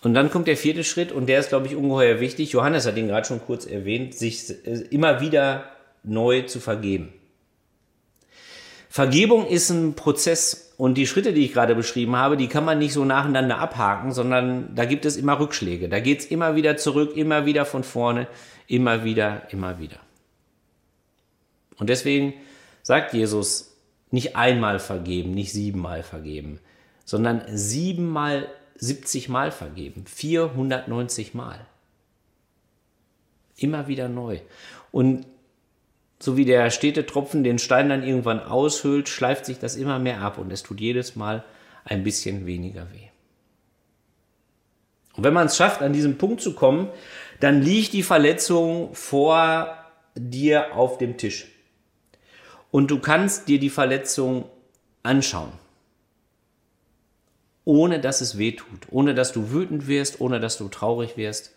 Und 0.03 0.15
dann 0.15 0.31
kommt 0.31 0.49
der 0.49 0.57
vierte 0.57 0.85
Schritt 0.85 1.13
und 1.13 1.27
der 1.27 1.41
ist, 1.41 1.51
glaube 1.51 1.67
ich, 1.67 1.77
ungeheuer 1.77 2.19
wichtig. 2.21 2.53
Johannes 2.53 2.87
hat 2.87 2.97
ihn 2.97 3.09
gerade 3.09 3.27
schon 3.27 3.45
kurz 3.45 3.67
erwähnt, 3.67 4.15
sich 4.15 4.49
äh, 4.67 4.85
immer 4.89 5.21
wieder 5.21 5.65
neu 6.03 6.43
zu 6.43 6.61
vergeben. 6.61 7.13
Vergebung 8.89 9.47
ist 9.47 9.69
ein 9.69 9.93
Prozess 9.95 10.72
und 10.83 10.95
die 10.95 11.07
Schritte, 11.07 11.33
die 11.33 11.45
ich 11.45 11.53
gerade 11.53 11.77
beschrieben 11.77 12.17
habe, 12.17 12.37
die 12.37 12.49
kann 12.49 12.65
man 12.65 12.81
nicht 12.81 12.93
so 12.93 13.05
nacheinander 13.05 13.59
abhaken, 13.59 14.11
sondern 14.11 14.75
da 14.75 14.85
gibt 14.85 15.05
es 15.05 15.17
immer 15.17 15.39
Rückschläge. 15.39 15.89
Da 15.89 16.01
geht 16.01 16.19
es 16.19 16.27
immer 16.27 16.57
wieder 16.57 16.77
zurück, 16.77 17.17
immer 17.17 17.47
wieder 17.47 17.65
von 17.65 17.85
vorne, 17.85 18.27
immer 18.67 19.05
wieder, 19.05 19.47
immer 19.53 19.79
wieder. 19.79 19.99
Und 21.79 21.89
deswegen 21.89 22.35
sagt 22.83 23.15
Jesus, 23.15 23.77
nicht 24.11 24.35
einmal 24.35 24.81
vergeben, 24.81 25.35
nicht 25.35 25.53
siebenmal 25.53 26.03
vergeben, 26.03 26.59
sondern 27.05 27.43
siebenmal 27.47 28.49
70 28.75 29.29
Mal 29.29 29.53
vergeben, 29.53 30.05
490 30.09 31.33
Mal. 31.33 31.65
Immer 33.57 33.87
wieder 33.87 34.09
neu. 34.09 34.41
Und 34.91 35.27
so 36.23 36.37
wie 36.37 36.45
der 36.45 36.71
Städtetropfen 36.71 37.43
den 37.43 37.59
Stein 37.59 37.89
dann 37.89 38.05
irgendwann 38.05 38.39
aushöhlt, 38.39 39.09
schleift 39.09 39.45
sich 39.45 39.59
das 39.59 39.75
immer 39.75 39.99
mehr 39.99 40.21
ab 40.21 40.39
und 40.39 40.53
es 40.53 40.63
tut 40.63 40.81
jedes 40.81 41.17
Mal 41.17 41.43
ein 41.85 42.05
bisschen 42.05 42.47
weniger 42.47 42.87
weh. 42.93 43.09
Und 45.17 45.25
wenn 45.25 45.35
man 45.35 45.47
es 45.47 45.57
schafft, 45.57 45.83
an 45.83 45.93
diesen 45.93 46.19
Punkt 46.19 46.41
zu 46.41 46.55
kommen, 46.55 46.89
dann 47.41 47.61
liegt 47.61 47.93
die 47.93 48.05
Verletzung 48.05 48.95
vor 48.95 49.77
dir 50.15 50.77
auf 50.77 50.97
dem 50.99 51.17
Tisch. 51.17 51.49
Und 52.71 52.93
du 52.93 53.01
kannst 53.01 53.49
dir 53.49 53.59
die 53.59 53.69
Verletzung 53.69 54.45
anschauen. 55.03 55.53
Ohne 57.65 57.99
dass 57.99 58.21
es 58.21 58.39
weh 58.39 58.53
tut, 58.53 58.87
ohne 58.91 59.15
dass 59.15 59.33
du 59.33 59.51
wütend 59.51 59.89
wirst, 59.89 60.21
ohne 60.21 60.39
dass 60.39 60.57
du 60.57 60.69
traurig 60.69 61.17
wirst. 61.17 61.53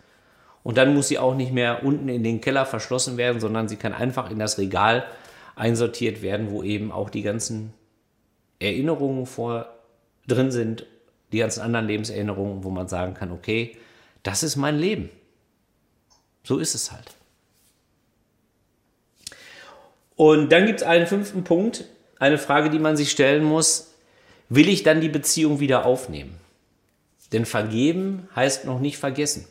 Und 0.65 0.79
dann 0.79 0.95
muss 0.95 1.09
sie 1.09 1.19
auch 1.19 1.35
nicht 1.35 1.53
mehr 1.53 1.83
unten 1.83 2.09
in 2.09 2.23
den 2.23 2.41
Keller 2.41 2.65
verschlossen 2.65 3.17
werden, 3.17 3.39
sondern 3.39 3.67
sie 3.67 3.75
kann 3.75 3.93
einfach 3.93 4.31
in 4.31 4.39
das 4.39 4.57
Regal 4.57 5.05
einsortiert 5.55 6.23
werden, 6.23 6.49
wo 6.49 6.63
eben 6.63 6.91
auch 6.91 7.11
die 7.11 7.21
ganzen 7.21 7.71
Erinnerungen 8.57 9.27
vor 9.27 9.69
drin 10.27 10.49
sind, 10.49 10.87
die 11.31 11.37
ganzen 11.37 11.61
anderen 11.61 11.85
Lebenserinnerungen, 11.85 12.63
wo 12.63 12.71
man 12.71 12.87
sagen 12.87 13.13
kann, 13.13 13.31
okay, 13.31 13.77
das 14.23 14.41
ist 14.41 14.55
mein 14.55 14.79
Leben. 14.79 15.11
So 16.43 16.57
ist 16.57 16.73
es 16.73 16.91
halt. 16.91 17.13
Und 20.15 20.51
dann 20.51 20.65
gibt 20.65 20.81
es 20.81 20.87
einen 20.87 21.05
fünften 21.05 21.43
Punkt, 21.43 21.85
eine 22.17 22.39
Frage, 22.39 22.71
die 22.71 22.79
man 22.79 22.97
sich 22.97 23.11
stellen 23.11 23.43
muss, 23.43 23.93
will 24.49 24.67
ich 24.67 24.81
dann 24.81 24.99
die 24.99 25.09
Beziehung 25.09 25.59
wieder 25.59 25.85
aufnehmen? 25.85 26.39
Denn 27.33 27.45
vergeben 27.45 28.27
heißt 28.35 28.65
noch 28.65 28.79
nicht 28.79 28.97
vergessen. 28.97 29.45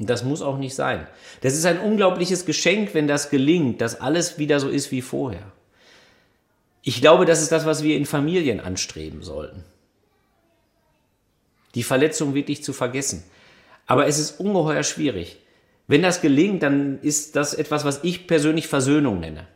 Und 0.00 0.08
das 0.08 0.24
muss 0.24 0.40
auch 0.40 0.56
nicht 0.56 0.74
sein. 0.74 1.06
Das 1.42 1.52
ist 1.52 1.66
ein 1.66 1.78
unglaubliches 1.78 2.46
Geschenk, 2.46 2.94
wenn 2.94 3.06
das 3.06 3.28
gelingt, 3.28 3.82
dass 3.82 4.00
alles 4.00 4.38
wieder 4.38 4.58
so 4.58 4.70
ist 4.70 4.90
wie 4.90 5.02
vorher. 5.02 5.52
Ich 6.80 7.02
glaube, 7.02 7.26
das 7.26 7.42
ist 7.42 7.52
das, 7.52 7.66
was 7.66 7.82
wir 7.82 7.98
in 7.98 8.06
Familien 8.06 8.60
anstreben 8.60 9.22
sollten. 9.22 9.62
Die 11.74 11.82
Verletzung 11.82 12.32
wirklich 12.34 12.64
zu 12.64 12.72
vergessen. 12.72 13.22
Aber 13.86 14.06
es 14.06 14.18
ist 14.18 14.40
ungeheuer 14.40 14.84
schwierig. 14.84 15.36
Wenn 15.86 16.00
das 16.00 16.22
gelingt, 16.22 16.62
dann 16.62 16.98
ist 17.02 17.36
das 17.36 17.52
etwas, 17.52 17.84
was 17.84 18.00
ich 18.02 18.26
persönlich 18.26 18.68
Versöhnung 18.68 19.20
nenne. 19.20 19.46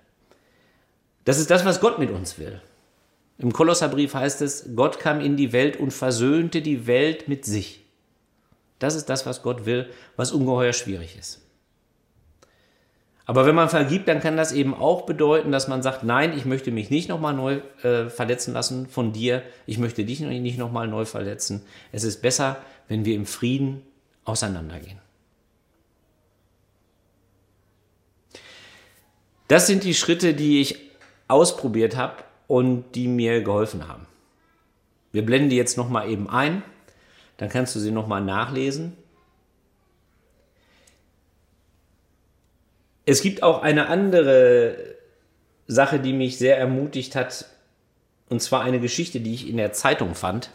Das 1.25 1.39
ist 1.39 1.51
das, 1.51 1.65
was 1.65 1.81
Gott 1.81 1.99
mit 1.99 2.11
uns 2.11 2.39
will. 2.39 2.61
Im 3.39 3.55
Kolosserbrief 3.55 4.13
heißt 4.13 4.43
es, 4.43 4.69
Gott 4.77 4.99
kam 4.99 5.23
in 5.23 5.39
die 5.39 5.55
Welt 5.55 5.79
und 5.79 5.91
versöhnte 5.91 6.61
die 6.61 6.87
Welt 6.87 7.29
mit 7.29 7.47
sich. 7.47 7.84
Das 8.79 8.95
ist 8.95 9.09
das, 9.09 9.27
was 9.27 9.43
Gott 9.43 9.67
will, 9.67 9.89
was 10.17 10.33
ungeheuer 10.33 10.73
schwierig 10.73 11.17
ist. 11.19 11.41
Aber 13.27 13.47
wenn 13.47 13.55
man 13.55 13.71
vergibt, 13.71 14.07
dann 14.07 14.21
kann 14.21 14.37
das 14.37 14.53
eben 14.53 14.75
auch 14.75 15.07
bedeuten, 15.07 15.51
dass 15.51 15.67
man 15.67 15.83
sagt, 15.83 16.05
nein, 16.05 16.37
ich 16.37 16.45
möchte 16.45 16.71
mich 16.71 16.91
nicht 16.91 17.09
nochmal 17.09 17.33
neu 17.33 17.61
äh, 17.83 18.11
verletzen 18.11 18.53
lassen 18.53 18.87
von 18.87 19.13
dir, 19.13 19.43
ich 19.67 19.79
möchte 19.79 20.05
dich 20.05 20.21
nicht 20.21 20.59
nochmal 20.59 20.89
neu 20.89 21.07
verletzen. 21.07 21.63
Es 21.91 22.05
ist 22.05 22.21
besser, 22.21 22.59
wenn 22.87 23.07
wir 23.07 23.15
im 23.15 23.25
Frieden 23.25 23.83
auseinandergehen. 24.25 24.99
Das 29.49 29.67
sind 29.67 29.85
die 29.85 29.95
Schritte, 29.95 30.35
die 30.35 30.61
ich 30.61 30.79
ausprobiert 31.29 31.97
habe 31.97 32.25
und 32.47 32.93
die 32.95 33.09
mir 33.09 33.43
geholfen 33.43 33.89
haben. 33.89 34.07
Wir 35.13 35.25
blenden 35.25 35.51
die 35.51 35.57
jetzt 35.57 35.77
nochmal 35.77 36.11
eben 36.11 36.29
ein. 36.29 36.63
Dann 37.37 37.49
kannst 37.49 37.75
du 37.75 37.81
sie 37.81 37.91
nochmal 37.91 38.23
nachlesen. 38.23 38.97
Es 43.07 43.23
gibt 43.23 43.43
auch 43.43 43.63
eine 43.63 43.89
andere 43.89 44.97
Sache, 45.67 45.99
die 45.99 46.13
mich 46.13 46.39
sehr 46.39 46.59
ermutigt 46.59 47.15
hat, 47.17 47.47
und 48.29 48.41
zwar 48.41 48.63
eine 48.63 48.81
Geschichte, 48.81 49.21
die 49.21 49.35
ich 49.35 49.49
in 49.49 49.57
der 49.57 49.73
Zeitung 49.73 50.15
fand. 50.15 50.51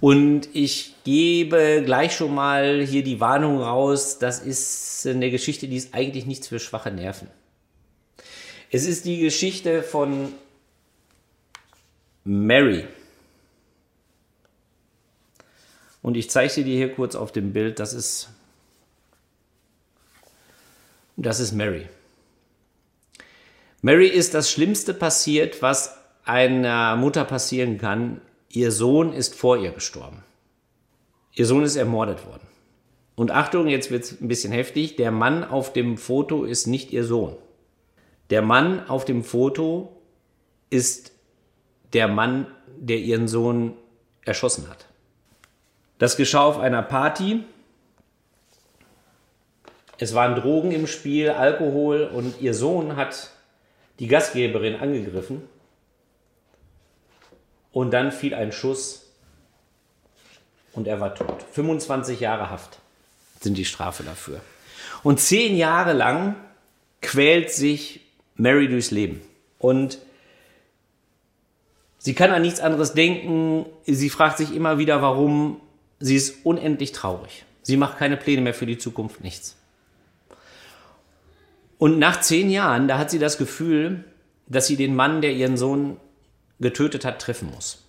Und 0.00 0.48
ich 0.54 0.94
gebe 1.04 1.82
gleich 1.84 2.14
schon 2.14 2.34
mal 2.34 2.82
hier 2.82 3.02
die 3.02 3.20
Warnung 3.20 3.60
raus, 3.60 4.18
das 4.18 4.40
ist 4.40 5.06
eine 5.06 5.30
Geschichte, 5.30 5.68
die 5.68 5.76
ist 5.76 5.94
eigentlich 5.94 6.26
nichts 6.26 6.48
für 6.48 6.58
schwache 6.58 6.90
Nerven. 6.90 7.28
Es 8.70 8.86
ist 8.86 9.04
die 9.04 9.20
Geschichte 9.20 9.82
von 9.82 10.32
Mary. 12.24 12.84
Und 16.06 16.16
ich 16.16 16.30
zeige 16.30 16.62
dir 16.62 16.76
hier 16.76 16.94
kurz 16.94 17.16
auf 17.16 17.32
dem 17.32 17.52
Bild. 17.52 17.80
Das 17.80 17.92
ist, 17.92 18.28
das 21.16 21.40
ist 21.40 21.50
Mary. 21.50 21.88
Mary 23.82 24.06
ist 24.06 24.32
das 24.32 24.48
Schlimmste 24.48 24.94
passiert, 24.94 25.62
was 25.62 25.98
einer 26.24 26.94
Mutter 26.94 27.24
passieren 27.24 27.76
kann. 27.76 28.20
Ihr 28.50 28.70
Sohn 28.70 29.12
ist 29.12 29.34
vor 29.34 29.58
ihr 29.58 29.72
gestorben. 29.72 30.22
Ihr 31.32 31.44
Sohn 31.44 31.64
ist 31.64 31.74
ermordet 31.74 32.24
worden. 32.24 32.46
Und 33.16 33.32
Achtung, 33.32 33.66
jetzt 33.66 33.90
wird 33.90 34.04
es 34.04 34.20
ein 34.20 34.28
bisschen 34.28 34.52
heftig. 34.52 34.94
Der 34.94 35.10
Mann 35.10 35.42
auf 35.42 35.72
dem 35.72 35.98
Foto 35.98 36.44
ist 36.44 36.68
nicht 36.68 36.92
ihr 36.92 37.02
Sohn. 37.02 37.34
Der 38.30 38.42
Mann 38.42 38.88
auf 38.88 39.04
dem 39.04 39.24
Foto 39.24 40.00
ist 40.70 41.10
der 41.94 42.06
Mann, 42.06 42.46
der 42.78 42.98
ihren 42.98 43.26
Sohn 43.26 43.72
erschossen 44.24 44.68
hat. 44.70 44.86
Das 45.98 46.16
geschah 46.16 46.44
auf 46.44 46.58
einer 46.58 46.82
Party. 46.82 47.44
Es 49.98 50.14
waren 50.14 50.34
Drogen 50.34 50.72
im 50.72 50.86
Spiel, 50.86 51.30
Alkohol 51.30 52.04
und 52.04 52.40
ihr 52.40 52.52
Sohn 52.52 52.96
hat 52.96 53.30
die 53.98 54.08
Gastgeberin 54.08 54.76
angegriffen. 54.76 55.48
Und 57.72 57.92
dann 57.92 58.12
fiel 58.12 58.34
ein 58.34 58.52
Schuss 58.52 59.10
und 60.72 60.86
er 60.86 61.00
war 61.00 61.14
tot. 61.14 61.44
25 61.52 62.20
Jahre 62.20 62.50
Haft 62.50 62.78
sind 63.40 63.56
die 63.56 63.64
Strafe 63.64 64.02
dafür. 64.02 64.40
Und 65.02 65.20
zehn 65.20 65.56
Jahre 65.56 65.92
lang 65.92 66.36
quält 67.00 67.50
sich 67.50 68.00
Mary 68.34 68.68
durchs 68.68 68.90
Leben. 68.90 69.22
Und 69.58 69.98
sie 71.98 72.14
kann 72.14 72.30
an 72.30 72.42
nichts 72.42 72.60
anderes 72.60 72.92
denken. 72.92 73.66
Sie 73.86 74.10
fragt 74.10 74.38
sich 74.38 74.54
immer 74.54 74.78
wieder, 74.78 75.00
warum 75.00 75.60
Sie 75.98 76.16
ist 76.16 76.44
unendlich 76.44 76.92
traurig. 76.92 77.44
Sie 77.62 77.76
macht 77.76 77.98
keine 77.98 78.16
Pläne 78.16 78.42
mehr 78.42 78.54
für 78.54 78.66
die 78.66 78.78
Zukunft, 78.78 79.22
nichts. 79.22 79.56
Und 81.78 81.98
nach 81.98 82.20
zehn 82.20 82.50
Jahren, 82.50 82.88
da 82.88 82.98
hat 82.98 83.10
sie 83.10 83.18
das 83.18 83.38
Gefühl, 83.38 84.04
dass 84.46 84.66
sie 84.66 84.76
den 84.76 84.94
Mann, 84.94 85.20
der 85.20 85.32
ihren 85.32 85.56
Sohn 85.56 85.96
getötet 86.60 87.04
hat, 87.04 87.20
treffen 87.20 87.50
muss. 87.50 87.82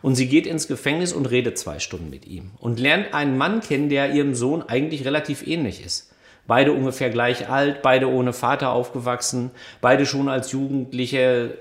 Und 0.00 0.14
sie 0.14 0.28
geht 0.28 0.46
ins 0.46 0.68
Gefängnis 0.68 1.12
und 1.12 1.26
redet 1.26 1.58
zwei 1.58 1.80
Stunden 1.80 2.08
mit 2.08 2.26
ihm 2.26 2.52
und 2.58 2.78
lernt 2.78 3.14
einen 3.14 3.36
Mann 3.36 3.60
kennen, 3.60 3.88
der 3.88 4.12
ihrem 4.12 4.34
Sohn 4.34 4.62
eigentlich 4.62 5.04
relativ 5.04 5.46
ähnlich 5.46 5.84
ist. 5.84 6.12
Beide 6.46 6.72
ungefähr 6.72 7.10
gleich 7.10 7.48
alt, 7.48 7.82
beide 7.82 8.08
ohne 8.08 8.32
Vater 8.32 8.70
aufgewachsen, 8.70 9.50
beide 9.80 10.06
schon 10.06 10.28
als 10.28 10.52
Jugendliche 10.52 11.58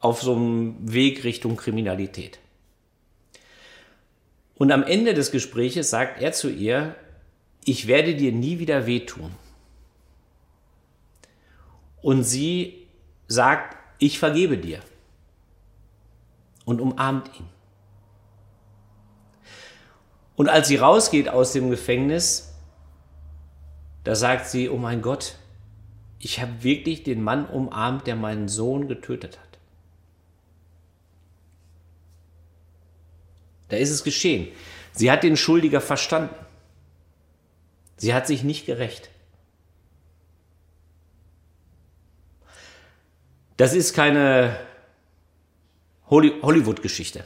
auf 0.00 0.22
so 0.22 0.34
einem 0.34 0.76
Weg 0.80 1.24
Richtung 1.24 1.56
Kriminalität. 1.56 2.38
Und 4.58 4.72
am 4.72 4.82
Ende 4.82 5.14
des 5.14 5.30
Gespräches 5.30 5.88
sagt 5.88 6.20
er 6.20 6.32
zu 6.32 6.50
ihr, 6.50 6.96
ich 7.64 7.86
werde 7.86 8.16
dir 8.16 8.32
nie 8.32 8.58
wieder 8.58 8.86
wehtun. 8.86 9.30
Und 12.02 12.24
sie 12.24 12.88
sagt, 13.28 13.76
ich 13.98 14.18
vergebe 14.18 14.58
dir. 14.58 14.80
Und 16.64 16.80
umarmt 16.80 17.30
ihn. 17.38 17.46
Und 20.36 20.48
als 20.48 20.68
sie 20.68 20.76
rausgeht 20.76 21.28
aus 21.28 21.52
dem 21.52 21.70
Gefängnis, 21.70 22.54
da 24.04 24.14
sagt 24.14 24.46
sie, 24.46 24.68
oh 24.68 24.76
mein 24.76 25.02
Gott, 25.02 25.36
ich 26.18 26.40
habe 26.40 26.62
wirklich 26.62 27.02
den 27.02 27.22
Mann 27.22 27.46
umarmt, 27.46 28.06
der 28.06 28.16
meinen 28.16 28.48
Sohn 28.48 28.88
getötet 28.88 29.38
hat. 29.38 29.47
Da 33.68 33.76
ist 33.76 33.90
es 33.90 34.04
geschehen. 34.04 34.48
Sie 34.92 35.10
hat 35.10 35.22
den 35.22 35.36
Schuldiger 35.36 35.80
verstanden. 35.80 36.34
Sie 37.96 38.14
hat 38.14 38.26
sich 38.26 38.42
nicht 38.42 38.66
gerecht. 38.66 39.10
Das 43.56 43.74
ist 43.74 43.92
keine 43.92 44.56
Hollywood-Geschichte. 46.10 47.24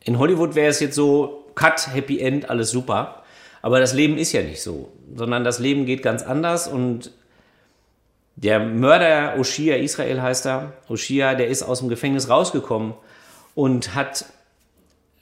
In 0.00 0.18
Hollywood 0.18 0.54
wäre 0.54 0.68
es 0.68 0.80
jetzt 0.80 0.94
so, 0.94 1.46
Cut, 1.54 1.94
Happy 1.94 2.20
End, 2.20 2.50
alles 2.50 2.70
super. 2.70 3.22
Aber 3.62 3.80
das 3.80 3.94
Leben 3.94 4.18
ist 4.18 4.32
ja 4.32 4.42
nicht 4.42 4.60
so, 4.60 4.92
sondern 5.16 5.42
das 5.42 5.58
Leben 5.58 5.86
geht 5.86 6.02
ganz 6.02 6.22
anders 6.22 6.68
und 6.68 7.12
der 8.36 8.58
Mörder 8.60 9.38
Oshia, 9.38 9.76
Israel 9.76 10.20
heißt 10.20 10.46
er, 10.46 10.74
Oshia, 10.88 11.34
der 11.34 11.48
ist 11.48 11.62
aus 11.62 11.78
dem 11.78 11.88
Gefängnis 11.88 12.28
rausgekommen 12.28 12.92
und 13.54 13.94
hat 13.94 14.26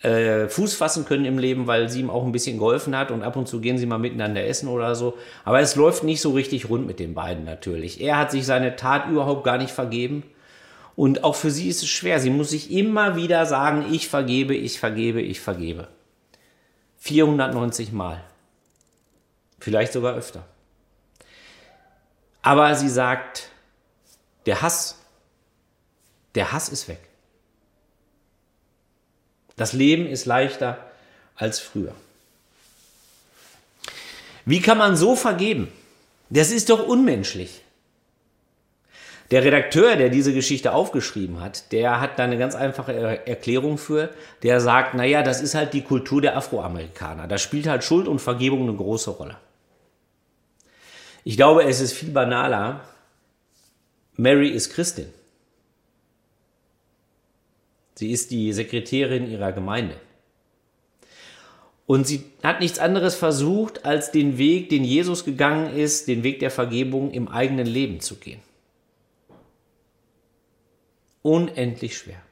äh, 0.03 0.49
Fuß 0.49 0.75
fassen 0.75 1.05
können 1.05 1.25
im 1.25 1.39
Leben, 1.39 1.67
weil 1.67 1.89
sie 1.89 2.01
ihm 2.01 2.11
auch 2.11 2.25
ein 2.25 2.33
bisschen 2.33 2.59
geholfen 2.59 2.97
hat 2.97 3.11
und 3.11 3.23
ab 3.23 3.37
und 3.37 3.47
zu 3.47 3.61
gehen 3.61 3.79
sie 3.79 3.87
mal 3.87 3.99
miteinander 3.99 4.45
essen 4.45 4.69
oder 4.69 4.95
so. 4.95 5.17
Aber 5.45 5.61
es 5.61 5.77
läuft 5.77 6.03
nicht 6.03 6.21
so 6.21 6.33
richtig 6.33 6.69
rund 6.69 6.87
mit 6.87 6.99
den 6.99 7.15
beiden 7.15 7.45
natürlich. 7.45 8.01
Er 8.01 8.19
hat 8.19 8.31
sich 8.33 8.45
seine 8.45 8.77
Tat 8.77 9.09
überhaupt 9.09 9.45
gar 9.45 9.59
nicht 9.59 9.71
vergeben. 9.71 10.25
Und 10.95 11.25
auch 11.25 11.37
für 11.37 11.51
sie 11.51 11.69
ist 11.69 11.83
es 11.83 11.89
schwer. 11.89 12.21
Sie 12.21 12.31
muss 12.31 12.51
sich 12.51 12.71
immer 12.71 13.17
wieder 13.17 13.47
sagen, 13.47 13.87
ich 13.93 14.09
vergebe, 14.09 14.55
ich 14.55 14.79
vergebe, 14.79 15.23
ich 15.23 15.41
vergebe. 15.41 15.89
490 16.99 17.93
Mal. 17.93 18.23
Vielleicht 19.59 19.93
sogar 19.93 20.15
öfter. 20.15 20.45
Aber 22.43 22.75
sie 22.75 22.89
sagt, 22.89 23.49
der 24.47 24.63
Hass, 24.63 24.99
der 26.35 26.53
Hass 26.53 26.69
ist 26.69 26.89
weg. 26.89 27.12
Das 29.63 29.75
Leben 29.75 30.09
ist 30.09 30.27
leichter 30.27 30.77
als 31.37 31.61
früher. 31.61 31.95
Wie 34.45 34.61
kann 34.61 34.77
man 34.77 34.97
so 34.97 35.15
vergeben? 35.15 35.69
Das 36.31 36.51
ist 36.51 36.69
doch 36.69 36.85
unmenschlich. 36.85 37.63
Der 39.31 39.45
Redakteur, 39.45 39.95
der 39.95 40.09
diese 40.09 40.35
Geschichte 40.35 40.73
aufgeschrieben 40.73 41.41
hat, 41.41 41.71
der 41.71 42.01
hat 42.01 42.19
da 42.19 42.25
eine 42.25 42.39
ganz 42.39 42.57
einfache 42.57 42.93
Erklärung 43.25 43.79
für. 43.79 44.11
Der 44.43 44.61
sagt, 44.61 44.95
naja, 44.95 45.23
das 45.23 45.41
ist 45.41 45.55
halt 45.55 45.75
die 45.75 45.85
Kultur 45.85 46.21
der 46.21 46.37
Afroamerikaner. 46.37 47.29
Da 47.29 47.39
spielt 47.39 47.69
halt 47.69 47.85
Schuld 47.85 48.09
und 48.09 48.19
Vergebung 48.19 48.63
eine 48.63 48.77
große 48.77 49.11
Rolle. 49.11 49.37
Ich 51.23 51.37
glaube, 51.37 51.63
es 51.63 51.81
ist 51.81 51.93
viel 51.93 52.11
banaler. 52.11 52.81
Mary 54.17 54.49
ist 54.49 54.73
Christin. 54.73 55.07
Sie 57.95 58.11
ist 58.11 58.31
die 58.31 58.53
Sekretärin 58.53 59.31
ihrer 59.31 59.53
Gemeinde. 59.53 59.97
Und 61.87 62.07
sie 62.07 62.25
hat 62.43 62.61
nichts 62.61 62.79
anderes 62.79 63.15
versucht, 63.15 63.85
als 63.85 64.13
den 64.13 64.39
Weg, 64.39 64.69
den 64.71 64.85
Jesus 64.85 65.25
gegangen 65.25 65.75
ist, 65.75 66.09
den 66.09 66.23
Weg 66.23 66.41
der 66.41 66.51
Vergebung 66.51 67.11
im 67.11 67.29
eigenen 67.29 67.67
Leben 67.67 68.01
zu 68.01 68.17
gehen. 68.17 68.41
Unendlich 71.23 71.99
schwer. 71.99 72.23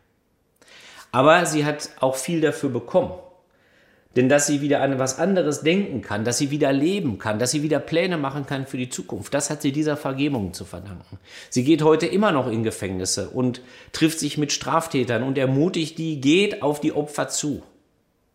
Aber 1.13 1.45
sie 1.47 1.65
hat 1.65 1.91
auch 2.01 2.17
viel 2.17 2.41
dafür 2.41 2.71
bekommen. 2.71 3.13
Denn 4.17 4.29
dass 4.29 4.49
sie 4.49 4.61
wieder 4.61 4.81
an 4.81 4.99
was 4.99 5.19
anderes 5.21 5.61
denken 5.61 6.03
kann, 6.03 6.25
dass 6.25 6.39
sie 6.39 6.51
wieder 6.51 6.73
leben 6.73 7.19
kann, 7.19 7.39
dass 7.39 7.53
sie 7.53 7.63
wieder 7.63 7.79
Pläne 7.79 8.19
machen 8.19 8.45
kann 8.45 8.67
für 8.67 8.77
die 8.77 8.89
Zukunft, 8.89 9.33
das 9.35 9.51
hat 9.51 9.63
sie 9.63 9.71
dieser 9.71 9.97
Vergebung 9.97 10.53
zu 10.53 10.65
verdanken. 10.65 11.19
Sie 11.49 11.63
geht 11.63 11.83
heute 11.83 12.07
immer 12.07 12.33
noch 12.33 12.51
in 12.51 12.65
Gefängnisse 12.65 13.31
und 13.31 13.63
trifft 13.93 14.19
sich 14.19 14.37
mit 14.37 14.51
Straftätern 14.51 15.23
und 15.23 15.39
ermutigt 15.39 15.97
die, 15.97 16.21
geht 16.21 16.63
auf 16.63 16.81
die 16.81 16.93
Opfer 16.93 17.29
zu, 17.29 17.63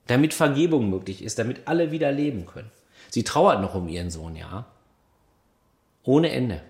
damit 0.08 0.34
Vergebung 0.34 0.90
möglich 0.90 1.22
ist, 1.22 1.40
damit 1.40 1.62
alle 1.66 1.92
wieder 1.92 2.12
leben 2.12 2.46
können. 2.46 2.72
Sie 3.10 3.24
trauert 3.24 3.62
noch 3.62 3.76
um 3.76 3.90
ihren 3.90 4.12
Sohn, 4.12 4.38
ja. 4.38 4.66
Ohne 6.04 6.32
Ende. 6.32 6.62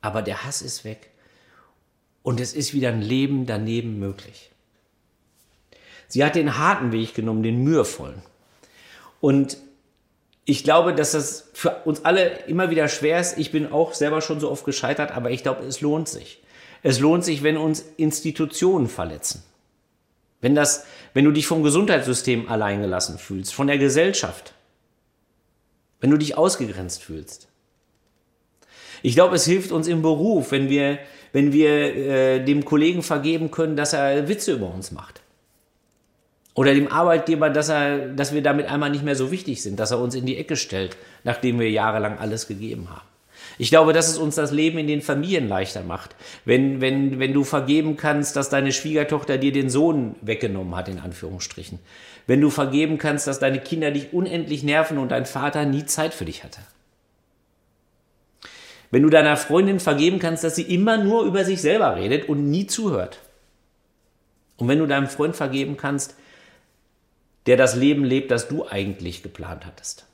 Aber 0.00 0.22
der 0.22 0.44
Hass 0.44 0.60
ist 0.60 0.84
weg. 0.84 1.10
Und 2.22 2.40
es 2.40 2.52
ist 2.52 2.74
wieder 2.74 2.88
ein 2.88 3.02
Leben 3.02 3.46
daneben 3.46 3.98
möglich. 3.98 4.50
Sie 6.08 6.24
hat 6.24 6.34
den 6.34 6.58
harten 6.58 6.92
Weg 6.92 7.14
genommen, 7.14 7.42
den 7.42 7.62
mühevollen. 7.62 8.22
Und 9.20 9.56
ich 10.44 10.64
glaube, 10.64 10.94
dass 10.94 11.12
das 11.12 11.48
für 11.54 11.82
uns 11.84 12.04
alle 12.04 12.40
immer 12.46 12.70
wieder 12.70 12.88
schwer 12.88 13.20
ist. 13.20 13.38
Ich 13.38 13.50
bin 13.50 13.72
auch 13.72 13.94
selber 13.94 14.20
schon 14.20 14.40
so 14.40 14.50
oft 14.50 14.64
gescheitert, 14.64 15.12
aber 15.12 15.30
ich 15.30 15.42
glaube, 15.42 15.64
es 15.64 15.80
lohnt 15.80 16.08
sich. 16.08 16.42
Es 16.82 17.00
lohnt 17.00 17.24
sich, 17.24 17.42
wenn 17.42 17.56
uns 17.56 17.82
Institutionen 17.96 18.88
verletzen. 18.88 19.42
Wenn 20.42 20.54
das, 20.54 20.84
wenn 21.14 21.24
du 21.24 21.30
dich 21.30 21.46
vom 21.46 21.62
Gesundheitssystem 21.62 22.50
alleingelassen 22.50 23.18
fühlst, 23.18 23.54
von 23.54 23.66
der 23.66 23.78
Gesellschaft. 23.78 24.52
Wenn 26.00 26.10
du 26.10 26.18
dich 26.18 26.36
ausgegrenzt 26.36 27.02
fühlst. 27.02 27.48
Ich 29.02 29.14
glaube, 29.14 29.36
es 29.36 29.46
hilft 29.46 29.72
uns 29.72 29.88
im 29.88 30.02
Beruf, 30.02 30.50
wenn 30.50 30.68
wir, 30.68 30.98
wenn 31.32 31.54
wir 31.54 31.70
äh, 31.70 32.44
dem 32.44 32.66
Kollegen 32.66 33.02
vergeben 33.02 33.50
können, 33.50 33.76
dass 33.76 33.94
er 33.94 34.28
Witze 34.28 34.52
über 34.52 34.72
uns 34.72 34.92
macht. 34.92 35.22
Oder 36.54 36.72
dem 36.72 36.90
Arbeitgeber, 36.90 37.50
dass, 37.50 37.68
er, 37.68 38.08
dass 38.08 38.32
wir 38.32 38.42
damit 38.42 38.66
einmal 38.66 38.90
nicht 38.90 39.04
mehr 39.04 39.16
so 39.16 39.32
wichtig 39.32 39.62
sind, 39.62 39.80
dass 39.80 39.90
er 39.90 39.98
uns 39.98 40.14
in 40.14 40.24
die 40.24 40.38
Ecke 40.38 40.56
stellt, 40.56 40.96
nachdem 41.24 41.58
wir 41.58 41.68
jahrelang 41.70 42.18
alles 42.18 42.46
gegeben 42.46 42.90
haben. 42.90 43.06
Ich 43.58 43.70
glaube, 43.70 43.92
dass 43.92 44.08
es 44.08 44.18
uns 44.18 44.36
das 44.36 44.52
Leben 44.52 44.78
in 44.78 44.86
den 44.86 45.02
Familien 45.02 45.48
leichter 45.48 45.82
macht. 45.82 46.16
Wenn, 46.44 46.80
wenn, 46.80 47.18
wenn 47.18 47.32
du 47.32 47.44
vergeben 47.44 47.96
kannst, 47.96 48.36
dass 48.36 48.48
deine 48.48 48.72
Schwiegertochter 48.72 49.38
dir 49.38 49.52
den 49.52 49.68
Sohn 49.68 50.16
weggenommen 50.22 50.74
hat, 50.74 50.88
in 50.88 50.98
Anführungsstrichen. 50.98 51.78
Wenn 52.26 52.40
du 52.40 52.50
vergeben 52.50 52.98
kannst, 52.98 53.26
dass 53.26 53.38
deine 53.38 53.60
Kinder 53.60 53.90
dich 53.90 54.12
unendlich 54.12 54.62
nerven 54.62 54.98
und 54.98 55.10
dein 55.10 55.26
Vater 55.26 55.66
nie 55.66 55.84
Zeit 55.86 56.14
für 56.14 56.24
dich 56.24 56.42
hatte. 56.42 56.60
Wenn 58.90 59.02
du 59.02 59.10
deiner 59.10 59.36
Freundin 59.36 59.80
vergeben 59.80 60.20
kannst, 60.20 60.44
dass 60.44 60.56
sie 60.56 60.62
immer 60.62 60.96
nur 60.96 61.24
über 61.24 61.44
sich 61.44 61.60
selber 61.60 61.96
redet 61.96 62.28
und 62.28 62.50
nie 62.50 62.66
zuhört. 62.66 63.18
Und 64.56 64.68
wenn 64.68 64.78
du 64.78 64.86
deinem 64.86 65.08
Freund 65.08 65.34
vergeben 65.34 65.76
kannst, 65.76 66.14
der 67.46 67.56
das 67.56 67.74
Leben 67.74 68.04
lebt, 68.04 68.30
das 68.30 68.48
du 68.48 68.66
eigentlich 68.66 69.22
geplant 69.22 69.66
hattest. 69.66 70.06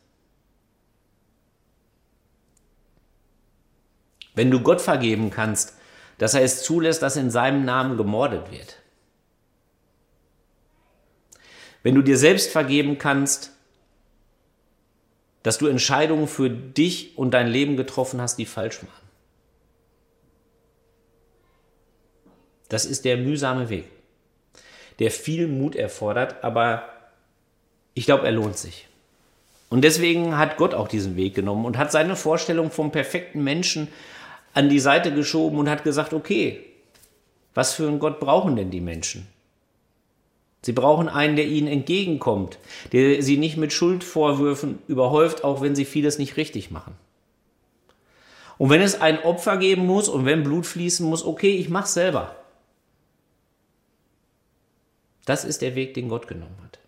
Wenn 4.34 4.50
du 4.50 4.60
Gott 4.60 4.80
vergeben 4.80 5.30
kannst, 5.30 5.74
dass 6.18 6.34
er 6.34 6.42
es 6.42 6.62
zulässt, 6.62 7.02
dass 7.02 7.16
in 7.16 7.30
seinem 7.30 7.64
Namen 7.64 7.96
gemordet 7.96 8.50
wird. 8.50 8.76
Wenn 11.82 11.94
du 11.94 12.02
dir 12.02 12.18
selbst 12.18 12.50
vergeben 12.50 12.98
kannst, 12.98 13.52
dass 15.42 15.58
du 15.58 15.66
Entscheidungen 15.66 16.28
für 16.28 16.50
dich 16.50 17.16
und 17.16 17.30
dein 17.32 17.48
Leben 17.48 17.76
getroffen 17.76 18.20
hast, 18.20 18.36
die 18.36 18.44
falsch 18.44 18.82
waren. 18.82 19.08
Das 22.68 22.84
ist 22.84 23.04
der 23.04 23.16
mühsame 23.16 23.68
Weg, 23.68 23.86
der 24.98 25.10
viel 25.10 25.48
Mut 25.48 25.74
erfordert, 25.74 26.44
aber 26.44 26.99
ich 27.94 28.06
glaube, 28.06 28.26
er 28.26 28.32
lohnt 28.32 28.56
sich. 28.56 28.86
Und 29.68 29.82
deswegen 29.82 30.36
hat 30.36 30.56
Gott 30.56 30.74
auch 30.74 30.88
diesen 30.88 31.16
Weg 31.16 31.34
genommen 31.34 31.64
und 31.64 31.78
hat 31.78 31.92
seine 31.92 32.16
Vorstellung 32.16 32.70
vom 32.70 32.90
perfekten 32.90 33.44
Menschen 33.44 33.88
an 34.52 34.68
die 34.68 34.80
Seite 34.80 35.14
geschoben 35.14 35.58
und 35.58 35.70
hat 35.70 35.84
gesagt, 35.84 36.12
okay, 36.12 36.60
was 37.54 37.74
für 37.74 37.86
einen 37.86 38.00
Gott 38.00 38.18
brauchen 38.18 38.56
denn 38.56 38.70
die 38.70 38.80
Menschen? 38.80 39.28
Sie 40.62 40.72
brauchen 40.72 41.08
einen, 41.08 41.36
der 41.36 41.46
ihnen 41.46 41.68
entgegenkommt, 41.68 42.58
der 42.92 43.22
sie 43.22 43.38
nicht 43.38 43.56
mit 43.56 43.72
Schuldvorwürfen 43.72 44.80
überhäuft, 44.88 45.44
auch 45.44 45.62
wenn 45.62 45.74
sie 45.74 45.84
vieles 45.84 46.18
nicht 46.18 46.36
richtig 46.36 46.70
machen. 46.70 46.94
Und 48.58 48.68
wenn 48.68 48.82
es 48.82 49.00
ein 49.00 49.22
Opfer 49.22 49.56
geben 49.56 49.86
muss 49.86 50.08
und 50.08 50.26
wenn 50.26 50.42
Blut 50.42 50.66
fließen 50.66 51.06
muss, 51.08 51.24
okay, 51.24 51.56
ich 51.56 51.70
mach's 51.70 51.94
selber. 51.94 52.36
Das 55.24 55.44
ist 55.44 55.62
der 55.62 55.76
Weg, 55.76 55.94
den 55.94 56.08
Gott 56.08 56.26
genommen 56.26 56.58
hat. 56.64 56.79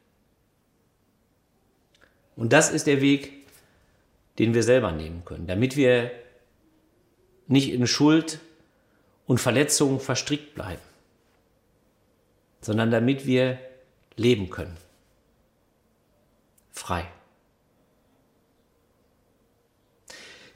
Und 2.36 2.52
das 2.52 2.70
ist 2.70 2.86
der 2.86 3.00
Weg, 3.00 3.32
den 4.38 4.54
wir 4.54 4.62
selber 4.62 4.92
nehmen 4.92 5.24
können, 5.24 5.46
damit 5.46 5.76
wir 5.76 6.10
nicht 7.46 7.70
in 7.72 7.86
Schuld 7.86 8.40
und 9.26 9.38
Verletzungen 9.38 10.00
verstrickt 10.00 10.54
bleiben, 10.54 10.80
sondern 12.60 12.90
damit 12.90 13.26
wir 13.26 13.58
leben 14.16 14.50
können. 14.50 14.76
Frei. 16.72 17.06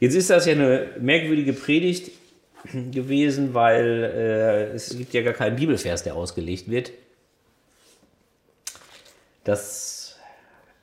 Jetzt 0.00 0.14
ist 0.14 0.30
das 0.30 0.46
ja 0.46 0.52
eine 0.52 0.94
merkwürdige 1.00 1.52
Predigt 1.52 2.10
gewesen, 2.72 3.54
weil 3.54 4.02
äh, 4.04 4.74
es 4.74 4.96
gibt 4.96 5.14
ja 5.14 5.22
gar 5.22 5.32
keinen 5.32 5.56
Bibelvers, 5.56 6.02
der 6.02 6.14
ausgelegt 6.14 6.70
wird. 6.70 6.92
Das 9.44 10.05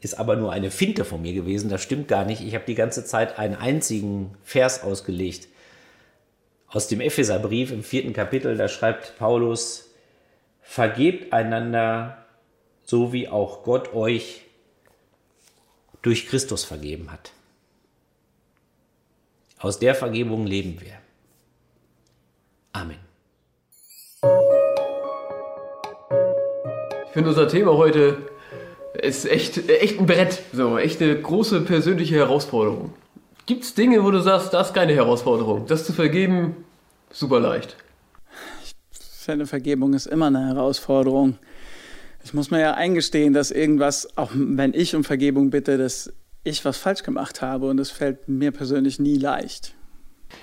ist 0.03 0.15
aber 0.15 0.35
nur 0.35 0.51
eine 0.51 0.69
Finte 0.69 1.05
von 1.05 1.21
mir 1.21 1.33
gewesen. 1.33 1.69
Das 1.69 1.81
stimmt 1.81 2.07
gar 2.07 2.25
nicht. 2.25 2.41
Ich 2.41 2.55
habe 2.55 2.65
die 2.65 2.75
ganze 2.75 3.05
Zeit 3.05 3.39
einen 3.39 3.55
einzigen 3.55 4.35
Vers 4.43 4.83
ausgelegt. 4.83 5.47
Aus 6.67 6.87
dem 6.87 6.99
Epheserbrief 6.99 7.71
im 7.71 7.83
vierten 7.83 8.13
Kapitel, 8.13 8.57
da 8.57 8.67
schreibt 8.67 9.17
Paulus, 9.17 9.91
vergebt 10.61 11.31
einander, 11.31 12.25
so 12.83 13.13
wie 13.13 13.29
auch 13.29 13.63
Gott 13.63 13.93
euch 13.93 14.41
durch 16.01 16.27
Christus 16.27 16.65
vergeben 16.65 17.11
hat. 17.11 17.31
Aus 19.59 19.79
der 19.79 19.95
Vergebung 19.95 20.45
leben 20.45 20.81
wir. 20.81 20.97
Amen. 22.73 22.99
Ich 27.05 27.13
finde 27.13 27.29
unser 27.29 27.47
Thema 27.47 27.77
heute 27.77 28.32
ist 29.01 29.25
echt, 29.25 29.69
echt 29.69 29.99
ein 29.99 30.05
Brett. 30.05 30.41
So, 30.53 30.77
echt 30.77 31.01
eine 31.01 31.19
große 31.19 31.61
persönliche 31.61 32.15
Herausforderung. 32.15 32.93
Gibt 33.45 33.63
es 33.63 33.73
Dinge, 33.73 34.03
wo 34.03 34.11
du 34.11 34.21
sagst, 34.21 34.53
das 34.53 34.67
ist 34.67 34.73
keine 34.73 34.93
Herausforderung? 34.93 35.65
Das 35.67 35.85
zu 35.85 35.93
vergeben, 35.93 36.63
super 37.11 37.39
leicht. 37.39 37.75
Ich 38.63 38.73
finde, 39.25 39.45
Vergebung 39.45 39.93
ist 39.93 40.05
immer 40.05 40.27
eine 40.27 40.47
Herausforderung. 40.47 41.37
Ich 42.23 42.33
muss 42.33 42.51
mir 42.51 42.61
ja 42.61 42.73
eingestehen, 42.73 43.33
dass 43.33 43.51
irgendwas, 43.51 44.17
auch 44.17 44.31
wenn 44.33 44.73
ich 44.73 44.95
um 44.95 45.03
Vergebung 45.03 45.49
bitte, 45.49 45.77
dass 45.77 46.13
ich 46.43 46.63
was 46.63 46.77
falsch 46.77 47.03
gemacht 47.03 47.41
habe 47.41 47.69
und 47.69 47.77
das 47.77 47.89
fällt 47.89 48.27
mir 48.27 48.51
persönlich 48.51 48.99
nie 48.99 49.17
leicht. 49.17 49.73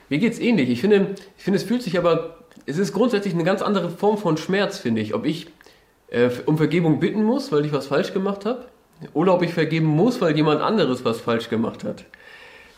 Mir 0.09 0.19
geht 0.19 0.35
es 0.35 0.39
ähnlich. 0.39 0.69
Ich 0.71 0.81
finde, 0.81 1.15
ich 1.37 1.45
finde, 1.45 1.59
es 1.59 1.65
fühlt 1.65 1.83
sich 1.83 1.99
aber, 1.99 2.39
es 2.67 2.79
ist 2.79 2.93
grundsätzlich 2.93 3.35
eine 3.35 3.45
ganz 3.45 3.63
andere 3.63 3.91
Form 3.91 4.19
von 4.19 4.37
Schmerz, 4.37 4.79
finde 4.79 5.01
ich. 5.01 5.15
Ob 5.15 5.25
ich 5.25 5.47
äh, 6.11 6.31
um 6.47 6.57
Vergebung 6.57 7.01
bitten 7.01 7.23
muss, 7.23 7.51
weil 7.53 7.65
ich 7.65 7.73
was 7.73 7.87
falsch 7.87 8.13
gemacht 8.13 8.45
habe, 8.45 8.67
oder 9.15 9.35
ob 9.35 9.43
ich 9.43 9.55
vergeben 9.55 9.87
muss, 9.87 10.21
weil 10.21 10.37
jemand 10.37 10.61
anderes 10.61 11.05
was 11.05 11.21
falsch 11.21 11.49
gemacht 11.49 11.85
hat. 11.85 12.05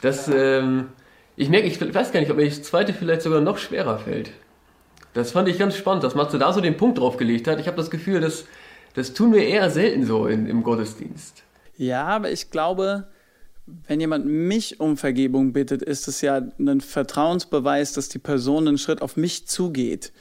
Das, 0.01 0.29
ähm, 0.29 0.89
ich 1.37 1.49
merke, 1.49 1.67
ich 1.67 1.81
weiß 1.81 2.13
gar 2.13 2.21
nicht, 2.21 2.31
ob 2.31 2.37
mir 2.37 2.49
das 2.49 2.63
zweite 2.63 2.93
vielleicht 2.93 3.23
sogar 3.23 3.41
noch 3.41 3.59
schwerer 3.59 3.99
fällt. 3.99 4.31
Das 5.15 5.33
fand 5.33 5.49
ich 5.49 5.59
ganz 5.59 5.77
spannend, 5.77 6.05
dass 6.05 6.15
Matze 6.15 6.39
da 6.39 6.53
so 6.53 6.61
den 6.61 6.77
Punkt 6.77 6.99
drauf 6.99 7.17
gelegt 7.17 7.47
hat. 7.47 7.61
Ich 7.61 7.67
habe 7.67 7.77
das 7.77 7.91
Gefühl, 7.91 8.21
dass 8.21 8.47
das 8.95 9.15
tun 9.15 9.33
wir 9.33 9.47
eher 9.47 9.71
selten 9.71 10.05
so 10.05 10.27
in, 10.27 10.47
im 10.47 10.63
Gottesdienst. 10.63 11.43
Ja, 11.77 12.05
aber 12.05 12.31
ich 12.31 12.51
glaube, 12.51 13.09
wenn 13.87 14.01
jemand 14.01 14.27
mich 14.27 14.81
um 14.81 14.97
Vergebung 14.97 15.53
bittet, 15.53 15.83
ist 15.83 16.09
es 16.09 16.21
ja 16.21 16.43
ein 16.59 16.81
Vertrauensbeweis, 16.81 17.93
dass 17.93 18.09
die 18.09 18.19
Person 18.19 18.69
einen 18.69 18.79
Schritt 18.79 19.03
auf 19.03 19.17
mich 19.17 19.47
zugeht. 19.47 20.13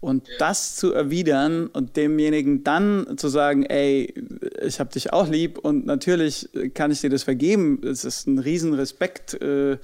Und 0.00 0.28
ja. 0.28 0.34
das 0.38 0.76
zu 0.76 0.94
erwidern 0.94 1.66
und 1.66 1.96
demjenigen 1.96 2.64
dann 2.64 3.18
zu 3.18 3.28
sagen, 3.28 3.64
ey, 3.64 4.14
ich 4.62 4.80
habe 4.80 4.90
dich 4.90 5.12
auch 5.12 5.28
lieb 5.28 5.58
und 5.58 5.84
natürlich 5.84 6.48
kann 6.72 6.90
ich 6.90 7.02
dir 7.02 7.10
das 7.10 7.22
vergeben, 7.22 7.82
es 7.84 8.04
ist 8.04 8.26
ein 8.26 8.38
Riesenrespekt 8.38 9.34
äh, 9.42 9.76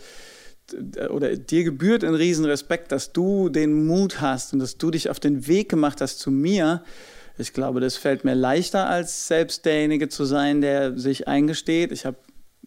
oder 1.11 1.37
dir 1.37 1.64
gebührt 1.64 2.02
ein 2.02 2.14
Riesenrespekt, 2.14 2.92
dass 2.92 3.12
du 3.12 3.50
den 3.50 3.87
Mut 3.87 4.20
hast 4.20 4.52
und 4.52 4.59
dass 4.59 4.79
du 4.79 4.90
dich 4.90 5.11
auf 5.11 5.20
den 5.20 5.46
Weg 5.46 5.68
gemacht 5.68 6.00
hast 6.00 6.18
zu 6.18 6.31
mir. 6.31 6.83
Ich 7.38 7.52
glaube, 7.52 7.81
das 7.81 7.96
fällt 7.96 8.24
mir 8.24 8.35
leichter, 8.35 8.88
als 8.88 9.29
selbst 9.29 9.66
derjenige 9.66 10.09
zu 10.09 10.24
sein, 10.24 10.62
der 10.62 10.98
sich 10.98 11.29
eingesteht, 11.29 11.92
ich 11.92 12.07
habe 12.07 12.16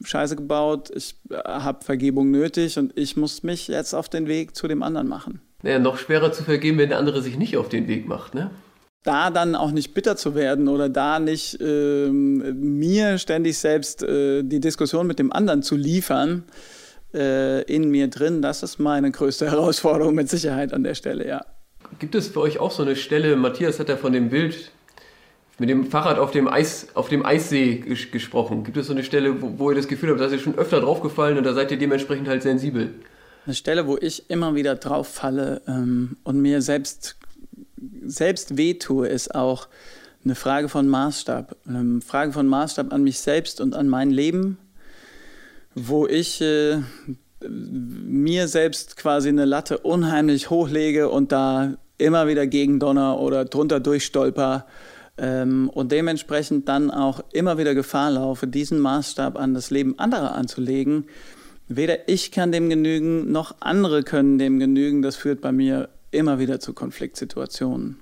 Scheiße 0.03 0.35
gebaut, 0.35 0.91
ich 0.95 1.15
äh, 1.29 1.35
habe 1.35 1.83
Vergebung 1.83 2.31
nötig 2.31 2.77
und 2.77 2.97
ich 2.97 3.17
muss 3.17 3.43
mich 3.43 3.67
jetzt 3.67 3.93
auf 3.93 4.07
den 4.07 4.27
Weg 4.27 4.55
zu 4.55 4.67
dem 4.67 4.83
anderen 4.83 5.07
machen. 5.07 5.41
Naja, 5.61 5.79
noch 5.79 5.97
schwerer 5.97 6.31
zu 6.31 6.43
vergeben, 6.43 6.77
wenn 6.77 6.89
der 6.89 6.97
andere 6.97 7.21
sich 7.21 7.37
nicht 7.37 7.57
auf 7.57 7.69
den 7.69 7.87
Weg 7.87 8.07
macht, 8.07 8.33
ne? 8.33 8.51
Da 9.03 9.29
dann 9.29 9.55
auch 9.55 9.71
nicht 9.71 9.93
bitter 9.93 10.17
zu 10.17 10.35
werden 10.35 10.67
oder 10.67 10.89
da 10.89 11.19
nicht 11.19 11.59
ähm, 11.61 12.79
mir 12.79 13.17
ständig 13.17 13.57
selbst 13.57 14.03
äh, 14.03 14.43
die 14.43 14.59
Diskussion 14.59 15.07
mit 15.07 15.19
dem 15.19 15.31
anderen 15.31 15.63
zu 15.63 15.75
liefern, 15.75 16.43
äh, 17.13 17.63
in 17.63 17.89
mir 17.89 18.09
drin, 18.09 18.41
das 18.41 18.61
ist 18.61 18.79
meine 18.79 19.11
größte 19.11 19.49
Herausforderung 19.51 20.15
mit 20.15 20.29
Sicherheit 20.29 20.73
an 20.73 20.83
der 20.83 20.95
Stelle, 20.95 21.27
ja. 21.27 21.45
Gibt 21.97 22.13
es 22.15 22.27
für 22.27 22.41
euch 22.41 22.59
auch 22.59 22.71
so 22.71 22.83
eine 22.83 22.95
Stelle, 22.95 23.35
Matthias 23.35 23.79
hat 23.79 23.89
ja 23.89 23.97
von 23.97 24.13
dem 24.13 24.29
Bild 24.29 24.71
mit 25.59 25.69
dem 25.69 25.85
Fahrrad 25.85 26.19
auf 26.19 26.31
dem, 26.31 26.47
Eis, 26.47 26.87
auf 26.93 27.09
dem 27.09 27.25
Eissee 27.25 27.75
ges 27.75 28.11
gesprochen. 28.11 28.63
Gibt 28.63 28.77
es 28.77 28.87
so 28.87 28.93
eine 28.93 29.03
Stelle, 29.03 29.41
wo, 29.41 29.59
wo 29.59 29.69
ihr 29.71 29.75
das 29.75 29.87
Gefühl 29.87 30.09
habt, 30.09 30.21
dass 30.21 30.31
ihr 30.31 30.39
schon 30.39 30.57
öfter 30.57 30.79
draufgefallen 30.79 31.37
und 31.37 31.43
da 31.43 31.53
seid 31.53 31.71
ihr 31.71 31.77
dementsprechend 31.77 32.27
halt 32.27 32.43
sensibel? 32.43 32.93
Eine 33.45 33.55
Stelle, 33.55 33.87
wo 33.87 33.97
ich 33.97 34.29
immer 34.29 34.55
wieder 34.55 34.75
drauf 34.75 35.07
falle 35.07 35.61
ähm, 35.67 36.17
und 36.23 36.41
mir 36.41 36.61
selbst, 36.61 37.17
selbst 38.05 38.57
wehtue, 38.57 39.07
ist 39.07 39.33
auch 39.33 39.67
eine 40.23 40.35
Frage 40.35 40.69
von 40.69 40.87
Maßstab. 40.87 41.55
Eine 41.65 42.01
Frage 42.01 42.33
von 42.33 42.47
Maßstab 42.47 42.91
an 42.91 43.03
mich 43.03 43.19
selbst 43.19 43.61
und 43.61 43.75
an 43.75 43.87
mein 43.87 44.11
Leben, 44.11 44.57
wo 45.75 46.05
ich 46.05 46.41
äh, 46.41 46.79
mir 47.47 48.47
selbst 48.47 48.97
quasi 48.97 49.29
eine 49.29 49.45
Latte 49.45 49.77
unheimlich 49.79 50.49
hochlege 50.49 51.09
und 51.09 51.31
da 51.31 51.75
immer 51.97 52.27
wieder 52.27 52.47
gegen 52.47 52.79
Donner 52.79 53.19
oder 53.19 53.45
drunter 53.45 53.79
durchstolper 53.79 54.65
ähm, 55.17 55.69
und 55.69 55.91
dementsprechend 55.91 56.67
dann 56.67 56.91
auch 56.91 57.21
immer 57.31 57.57
wieder 57.57 57.75
Gefahr 57.75 58.11
laufe, 58.11 58.47
diesen 58.47 58.79
Maßstab 58.79 59.37
an 59.37 59.53
das 59.53 59.69
Leben 59.69 59.97
anderer 59.99 60.35
anzulegen. 60.35 61.05
Weder 61.69 62.09
ich 62.09 62.31
kann 62.31 62.51
dem 62.51 62.69
genügen, 62.69 63.31
noch 63.31 63.55
andere 63.61 64.03
können 64.03 64.37
dem 64.37 64.59
genügen. 64.59 65.01
Das 65.01 65.15
führt 65.15 65.39
bei 65.39 65.51
mir 65.51 65.89
immer 66.11 66.39
wieder 66.39 66.59
zu 66.59 66.73
Konfliktsituationen. 66.73 67.99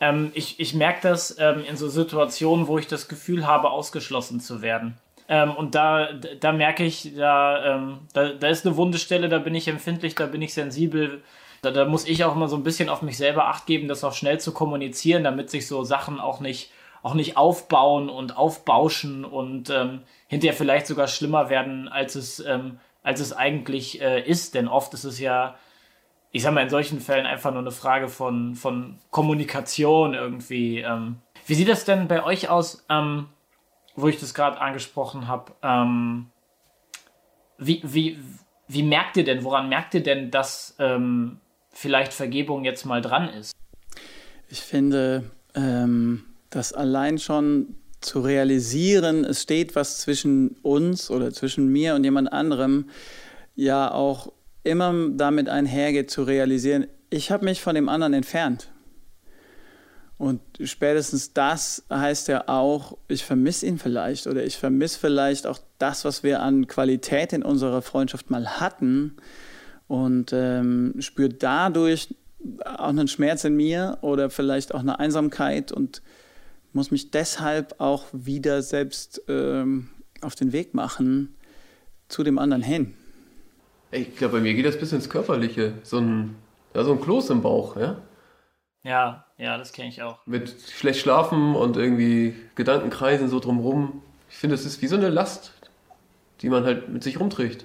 Ähm, 0.00 0.32
ich, 0.34 0.58
ich 0.58 0.74
merke 0.74 1.00
das 1.02 1.36
ähm, 1.38 1.62
in 1.68 1.76
so 1.76 1.88
Situationen, 1.88 2.66
wo 2.66 2.78
ich 2.78 2.88
das 2.88 3.06
Gefühl 3.06 3.46
habe, 3.46 3.70
ausgeschlossen 3.70 4.40
zu 4.40 4.62
werden. 4.62 4.96
Ähm, 5.28 5.52
und 5.54 5.74
da, 5.74 6.08
da 6.40 6.52
merke 6.52 6.84
ich, 6.84 7.14
da, 7.14 7.76
ähm, 7.76 7.98
da, 8.12 8.30
da 8.30 8.48
ist 8.48 8.66
eine 8.66 8.76
Wundestelle, 8.76 9.28
da 9.28 9.38
bin 9.38 9.54
ich 9.54 9.68
empfindlich, 9.68 10.16
da 10.16 10.26
bin 10.26 10.42
ich 10.42 10.54
sensibel 10.54 11.22
da, 11.62 11.70
da 11.70 11.84
muss 11.84 12.06
ich 12.06 12.24
auch 12.24 12.34
immer 12.34 12.48
so 12.48 12.56
ein 12.56 12.64
bisschen 12.64 12.88
auf 12.88 13.02
mich 13.02 13.16
selber 13.16 13.46
acht 13.46 13.66
geben, 13.66 13.86
das 13.86 14.02
auch 14.02 14.14
schnell 14.14 14.40
zu 14.40 14.52
kommunizieren, 14.52 15.22
damit 15.22 15.48
sich 15.48 15.68
so 15.68 15.84
Sachen 15.84 16.18
auch 16.18 16.40
nicht, 16.40 16.72
auch 17.04 17.14
nicht 17.14 17.36
aufbauen 17.36 18.10
und 18.10 18.36
aufbauschen 18.36 19.24
und 19.24 19.70
ähm, 19.70 20.02
hinterher 20.26 20.56
vielleicht 20.56 20.88
sogar 20.88 21.06
schlimmer 21.06 21.50
werden, 21.50 21.88
als 21.88 22.16
es, 22.16 22.40
ähm, 22.40 22.80
als 23.02 23.20
es 23.20 23.32
eigentlich 23.32 24.00
äh, 24.00 24.22
ist. 24.22 24.54
Denn 24.54 24.68
oft 24.68 24.94
ist 24.94 25.04
es 25.04 25.18
ja, 25.18 25.56
ich 26.30 26.42
sag 26.42 26.54
mal, 26.54 26.62
in 26.62 26.70
solchen 26.70 27.00
Fällen 27.00 27.26
einfach 27.26 27.50
nur 27.50 27.60
eine 27.60 27.70
Frage 27.70 28.08
von, 28.08 28.54
von 28.54 28.98
Kommunikation 29.10 30.14
irgendwie. 30.14 30.80
Ähm. 30.80 31.16
Wie 31.46 31.54
sieht 31.54 31.68
das 31.68 31.84
denn 31.84 32.08
bei 32.08 32.24
euch 32.24 32.48
aus, 32.48 32.84
ähm, 32.88 33.28
wo 33.96 34.08
ich 34.08 34.18
das 34.18 34.34
gerade 34.34 34.60
angesprochen 34.60 35.28
habe? 35.28 35.52
Ähm, 35.62 36.30
wie, 37.58 37.80
wie, 37.84 38.18
wie 38.68 38.82
merkt 38.82 39.16
ihr 39.16 39.24
denn, 39.24 39.44
woran 39.44 39.68
merkt 39.68 39.94
ihr 39.94 40.02
denn, 40.02 40.30
dass 40.30 40.74
ähm, 40.78 41.40
vielleicht 41.70 42.12
Vergebung 42.12 42.64
jetzt 42.64 42.84
mal 42.84 43.00
dran 43.00 43.28
ist? 43.28 43.52
Ich 44.48 44.60
finde, 44.60 45.30
ähm, 45.54 46.24
dass 46.50 46.72
allein 46.72 47.18
schon 47.18 47.76
zu 48.04 48.20
realisieren, 48.20 49.24
es 49.24 49.42
steht 49.42 49.74
was 49.76 49.98
zwischen 49.98 50.56
uns 50.62 51.10
oder 51.10 51.32
zwischen 51.32 51.68
mir 51.68 51.94
und 51.94 52.04
jemand 52.04 52.32
anderem, 52.32 52.86
ja 53.54 53.90
auch 53.90 54.32
immer 54.64 55.10
damit 55.10 55.48
einhergeht 55.48 56.10
zu 56.10 56.22
realisieren, 56.22 56.86
ich 57.10 57.30
habe 57.30 57.44
mich 57.44 57.60
von 57.60 57.74
dem 57.74 57.88
anderen 57.88 58.14
entfernt. 58.14 58.68
Und 60.18 60.40
spätestens 60.62 61.32
das 61.32 61.82
heißt 61.90 62.28
ja 62.28 62.46
auch, 62.46 62.96
ich 63.08 63.24
vermisse 63.24 63.66
ihn 63.66 63.78
vielleicht 63.78 64.28
oder 64.28 64.44
ich 64.44 64.56
vermisse 64.56 65.00
vielleicht 65.00 65.48
auch 65.48 65.58
das, 65.78 66.04
was 66.04 66.22
wir 66.22 66.40
an 66.40 66.68
Qualität 66.68 67.32
in 67.32 67.42
unserer 67.42 67.82
Freundschaft 67.82 68.30
mal 68.30 68.60
hatten 68.60 69.16
und 69.88 70.32
ähm, 70.32 70.94
spürt 71.00 71.42
dadurch 71.42 72.14
auch 72.64 72.88
einen 72.88 73.08
Schmerz 73.08 73.44
in 73.44 73.56
mir 73.56 73.98
oder 74.00 74.30
vielleicht 74.30 74.74
auch 74.74 74.80
eine 74.80 75.00
Einsamkeit 75.00 75.72
und 75.72 76.02
muss 76.74 76.90
mich 76.90 77.10
deshalb 77.10 77.80
auch 77.80 78.06
wieder 78.12 78.62
selbst 78.62 79.22
ähm, 79.28 79.90
auf 80.20 80.34
den 80.34 80.52
Weg 80.52 80.74
machen 80.74 81.34
zu 82.08 82.22
dem 82.22 82.38
anderen 82.38 82.62
hin. 82.62 82.94
Ich 83.90 84.16
glaube, 84.16 84.38
bei 84.38 84.40
mir 84.40 84.54
geht 84.54 84.64
das 84.64 84.78
bis 84.78 84.92
ins 84.92 85.10
Körperliche. 85.10 85.74
So 85.82 85.98
ein, 85.98 86.36
ja, 86.74 86.84
so 86.84 86.92
ein 86.92 87.00
Kloß 87.00 87.30
im 87.30 87.42
Bauch, 87.42 87.76
ja? 87.76 88.00
Ja, 88.84 89.26
ja, 89.36 89.58
das 89.58 89.72
kenne 89.72 89.88
ich 89.88 90.02
auch. 90.02 90.26
Mit 90.26 90.54
schlecht 90.74 91.00
schlafen 91.00 91.54
und 91.54 91.76
irgendwie 91.76 92.34
Gedankenkreisen 92.54 93.28
so 93.28 93.38
drumrum. 93.38 94.02
Ich 94.28 94.36
finde, 94.36 94.54
es 94.54 94.64
ist 94.64 94.82
wie 94.82 94.86
so 94.86 94.96
eine 94.96 95.08
Last, 95.08 95.52
die 96.40 96.48
man 96.48 96.64
halt 96.64 96.88
mit 96.88 97.02
sich 97.02 97.20
rumträgt. 97.20 97.64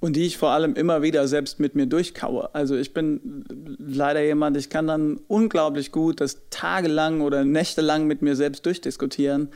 Und 0.00 0.14
die 0.14 0.26
ich 0.26 0.38
vor 0.38 0.50
allem 0.50 0.74
immer 0.74 1.02
wieder 1.02 1.26
selbst 1.26 1.58
mit 1.58 1.74
mir 1.74 1.86
durchkaue. 1.86 2.54
Also 2.54 2.76
ich 2.76 2.94
bin 2.94 3.44
leider 3.78 4.22
jemand, 4.22 4.56
ich 4.56 4.70
kann 4.70 4.86
dann 4.86 5.20
unglaublich 5.26 5.90
gut 5.90 6.20
das 6.20 6.48
tagelang 6.50 7.20
oder 7.20 7.44
nächtelang 7.44 8.06
mit 8.06 8.22
mir 8.22 8.36
selbst 8.36 8.64
durchdiskutieren, 8.64 9.50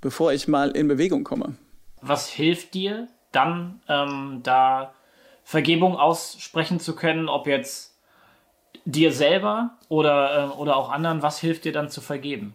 bevor 0.00 0.32
ich 0.32 0.48
mal 0.48 0.70
in 0.70 0.88
Bewegung 0.88 1.22
komme. 1.22 1.54
Was 2.00 2.28
hilft 2.28 2.74
dir 2.74 3.06
dann, 3.30 3.80
ähm, 3.88 4.40
da 4.42 4.94
Vergebung 5.44 5.96
aussprechen 5.96 6.80
zu 6.80 6.96
können, 6.96 7.28
ob 7.28 7.46
jetzt 7.46 7.94
dir 8.84 9.12
selber 9.12 9.76
oder, 9.88 10.52
äh, 10.54 10.58
oder 10.58 10.76
auch 10.76 10.90
anderen, 10.90 11.22
was 11.22 11.38
hilft 11.38 11.64
dir 11.64 11.72
dann 11.72 11.88
zu 11.88 12.00
vergeben? 12.00 12.54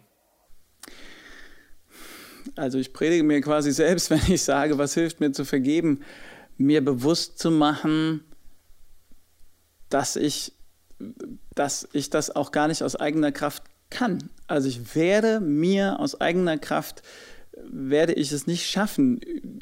Also 2.56 2.78
ich 2.78 2.92
predige 2.92 3.22
mir 3.22 3.40
quasi 3.40 3.72
selbst, 3.72 4.10
wenn 4.10 4.20
ich 4.28 4.42
sage, 4.42 4.76
was 4.76 4.94
hilft 4.94 5.20
mir 5.20 5.32
zu 5.32 5.44
vergeben 5.44 6.02
mir 6.60 6.84
bewusst 6.84 7.38
zu 7.38 7.50
machen, 7.50 8.22
dass 9.88 10.16
ich, 10.16 10.52
dass 11.54 11.88
ich 11.92 12.10
das 12.10 12.36
auch 12.36 12.52
gar 12.52 12.68
nicht 12.68 12.82
aus 12.82 12.96
eigener 12.96 13.32
Kraft 13.32 13.64
kann. 13.88 14.30
Also 14.46 14.68
ich 14.68 14.94
werde 14.94 15.40
mir 15.40 15.98
aus 15.98 16.20
eigener 16.20 16.58
Kraft 16.58 17.02
werde 17.62 18.12
ich 18.12 18.30
es 18.32 18.46
nicht 18.46 18.70
schaffen, 18.70 19.20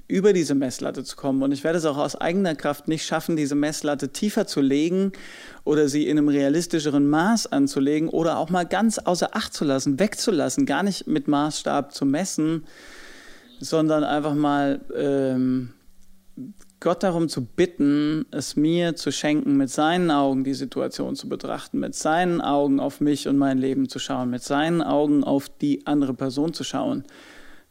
über 0.08 0.32
diese 0.32 0.54
Messlatte 0.54 1.04
zu 1.04 1.16
kommen. 1.16 1.42
Und 1.42 1.52
ich 1.52 1.64
werde 1.64 1.78
es 1.78 1.84
auch 1.84 1.96
aus 1.96 2.16
eigener 2.16 2.54
Kraft 2.54 2.88
nicht 2.88 3.04
schaffen, 3.04 3.36
diese 3.36 3.54
Messlatte 3.54 4.10
tiefer 4.10 4.46
zu 4.46 4.60
legen 4.60 5.12
oder 5.64 5.88
sie 5.88 6.06
in 6.06 6.18
einem 6.18 6.28
realistischeren 6.28 7.08
Maß 7.08 7.46
anzulegen 7.50 8.08
oder 8.08 8.38
auch 8.38 8.50
mal 8.50 8.66
ganz 8.66 8.98
außer 8.98 9.34
Acht 9.34 9.54
zu 9.54 9.64
lassen, 9.64 9.98
wegzulassen, 9.98 10.66
gar 10.66 10.82
nicht 10.82 11.06
mit 11.06 11.28
Maßstab 11.28 11.94
zu 11.94 12.04
messen, 12.04 12.66
sondern 13.60 14.04
einfach 14.04 14.34
mal 14.34 14.80
ähm, 14.94 15.72
Gott 16.80 17.02
darum 17.02 17.28
zu 17.28 17.44
bitten, 17.44 18.26
es 18.30 18.54
mir 18.54 18.94
zu 18.94 19.10
schenken, 19.10 19.56
mit 19.56 19.68
seinen 19.68 20.12
Augen 20.12 20.44
die 20.44 20.54
Situation 20.54 21.16
zu 21.16 21.28
betrachten, 21.28 21.80
mit 21.80 21.96
seinen 21.96 22.40
Augen 22.40 22.78
auf 22.78 23.00
mich 23.00 23.26
und 23.26 23.36
mein 23.36 23.58
Leben 23.58 23.88
zu 23.88 23.98
schauen, 23.98 24.30
mit 24.30 24.44
seinen 24.44 24.80
Augen 24.80 25.24
auf 25.24 25.48
die 25.48 25.86
andere 25.86 26.14
Person 26.14 26.54
zu 26.54 26.62
schauen. 26.62 27.02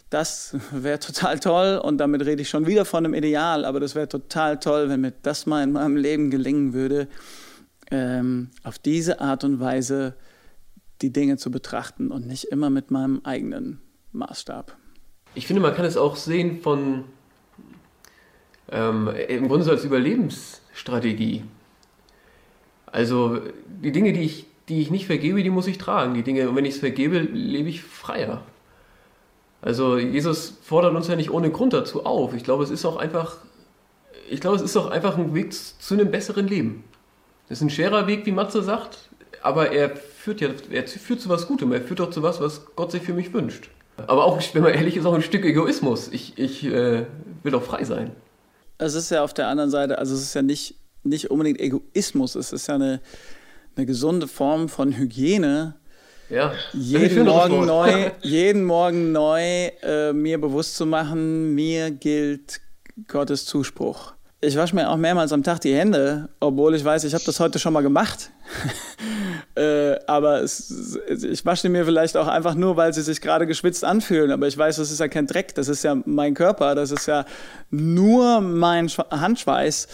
Das 0.09 0.57
wäre 0.71 0.99
total 0.99 1.39
toll 1.39 1.79
und 1.81 1.99
damit 1.99 2.25
rede 2.25 2.41
ich 2.41 2.49
schon 2.49 2.67
wieder 2.67 2.83
von 2.83 3.05
einem 3.05 3.13
Ideal, 3.13 3.63
aber 3.63 3.79
das 3.79 3.95
wäre 3.95 4.09
total 4.09 4.59
toll, 4.59 4.89
wenn 4.89 5.01
mir 5.01 5.13
das 5.21 5.45
mal 5.45 5.63
in 5.63 5.71
meinem 5.71 5.95
Leben 5.95 6.29
gelingen 6.29 6.73
würde, 6.73 7.07
ähm, 7.91 8.49
auf 8.63 8.77
diese 8.77 9.21
Art 9.21 9.45
und 9.45 9.61
Weise 9.61 10.15
die 11.01 11.13
Dinge 11.13 11.37
zu 11.37 11.49
betrachten 11.49 12.11
und 12.11 12.27
nicht 12.27 12.45
immer 12.45 12.69
mit 12.69 12.91
meinem 12.91 13.21
eigenen 13.23 13.79
Maßstab. 14.11 14.75
Ich 15.33 15.47
finde, 15.47 15.61
man 15.61 15.75
kann 15.75 15.85
es 15.85 15.95
auch 15.95 16.15
sehen 16.15 16.61
von 16.61 17.05
ähm, 18.71 19.09
im 19.27 19.47
Grunde 19.47 19.65
so 19.65 19.71
als 19.71 19.83
Überlebensstrategie. 19.83 21.43
Also 22.85 23.39
die 23.67 23.91
Dinge, 23.91 24.13
die 24.13 24.21
ich, 24.21 24.45
die 24.69 24.81
ich 24.81 24.91
nicht 24.91 25.05
vergebe, 25.05 25.43
die 25.43 25.49
muss 25.49 25.67
ich 25.67 25.77
tragen. 25.77 26.13
Die 26.13 26.23
Dinge, 26.23 26.49
und 26.49 26.55
wenn 26.55 26.65
ich 26.65 26.75
es 26.75 26.79
vergebe, 26.79 27.19
lebe 27.19 27.69
ich 27.69 27.83
freier. 27.83 28.41
Also 29.61 29.97
Jesus 29.97 30.57
fordert 30.61 30.95
uns 30.95 31.07
ja 31.07 31.15
nicht 31.15 31.31
ohne 31.31 31.51
Grund 31.51 31.73
dazu 31.73 32.05
auf. 32.05 32.33
Ich 32.33 32.43
glaube, 32.43 32.63
es 32.63 32.69
ist 32.69 32.85
auch 32.85 32.97
einfach, 32.97 33.37
ich 34.29 34.39
glaube, 34.39 34.57
es 34.57 34.61
ist 34.61 34.77
auch 34.77 34.89
einfach 34.89 35.17
ein 35.17 35.33
Weg 35.33 35.53
zu 35.53 35.93
einem 35.93 36.11
besseren 36.11 36.47
Leben. 36.47 36.83
Das 37.49 37.59
ist 37.59 37.63
ein 37.63 37.69
schwerer 37.69 38.07
Weg, 38.07 38.25
wie 38.25 38.31
Matze 38.31 38.61
sagt, 38.61 39.09
aber 39.41 39.71
er 39.71 39.95
führt 39.95 40.41
ja, 40.41 40.49
er 40.69 40.87
führt 40.87 41.21
zu 41.21 41.29
was 41.29 41.47
Gutem, 41.47 41.71
er 41.71 41.81
führt 41.81 42.01
auch 42.01 42.09
zu 42.09 42.21
was, 42.21 42.41
was 42.41 42.65
Gott 42.75 42.91
sich 42.91 43.03
für 43.03 43.13
mich 43.13 43.33
wünscht. 43.33 43.69
Aber 44.05 44.25
auch, 44.25 44.41
wenn 44.53 44.61
man 44.61 44.73
ehrlich 44.73 44.97
ist, 44.97 45.05
auch 45.05 45.13
ein 45.13 45.21
Stück 45.23 45.43
Egoismus. 45.43 46.09
Ich, 46.11 46.37
ich 46.37 46.65
äh, 46.65 47.05
will 47.41 47.51
doch 47.51 47.63
frei 47.63 47.83
sein 47.83 48.11
es 48.77 48.93
ist 48.93 49.09
ja 49.09 49.23
auf 49.23 49.33
der 49.33 49.47
anderen 49.47 49.69
Seite, 49.69 49.97
also 49.97 50.13
es 50.13 50.21
ist 50.21 50.33
ja 50.33 50.41
nicht, 50.41 50.75
nicht 51.03 51.31
unbedingt 51.31 51.59
Egoismus, 51.59 52.35
es 52.35 52.51
ist 52.51 52.67
ja 52.67 52.75
eine, 52.75 53.01
eine 53.75 53.85
gesunde 53.85 54.27
Form 54.27 54.69
von 54.69 54.97
Hygiene. 54.97 55.75
Ja, 56.29 56.53
jeden 56.73 57.25
Morgen 57.25 57.65
neu, 57.65 58.11
jeden 58.21 58.65
Morgen 58.65 59.13
neu 59.13 59.67
äh, 59.81 60.11
mir 60.11 60.39
bewusst 60.39 60.75
zu 60.75 60.85
machen, 60.85 61.55
mir 61.55 61.91
gilt 61.91 62.59
Gottes 63.07 63.45
Zuspruch. 63.45 64.16
Ich 64.39 64.55
wasche 64.55 64.75
mir 64.75 64.87
auch 64.91 64.97
mehrmals 64.97 65.31
am 65.31 65.41
Tag 65.41 65.61
die 65.61 65.73
Hände, 65.73 66.29
obwohl 66.39 66.75
ich 66.75 66.85
weiß, 66.85 67.03
ich 67.05 67.15
habe 67.15 67.23
das 67.23 67.39
heute 67.39 67.57
schon 67.57 67.73
mal 67.73 67.81
gemacht. 67.81 68.29
äh, 69.55 69.95
aber 70.05 70.43
es, 70.43 70.99
ich 71.09 71.43
wasche 71.43 71.69
mir 71.69 71.85
vielleicht 71.85 72.15
auch 72.15 72.27
einfach 72.27 72.53
nur, 72.53 72.77
weil 72.77 72.93
sie 72.93 73.01
sich 73.01 73.19
gerade 73.19 73.47
geschwitzt 73.47 73.83
anfühlen. 73.83 74.29
Aber 74.29 74.47
ich 74.47 74.55
weiß, 74.55 74.75
das 74.75 74.91
ist 74.91 74.99
ja 74.99 75.07
kein 75.07 75.25
Dreck, 75.25 75.55
das 75.55 75.69
ist 75.69 75.83
ja 75.83 75.97
mein 76.05 76.35
Körper, 76.35 76.75
das 76.75 76.91
ist 76.91 77.07
ja 77.07 77.25
nur 77.71 78.41
mein 78.41 78.89
Handschweiß. 78.89 79.87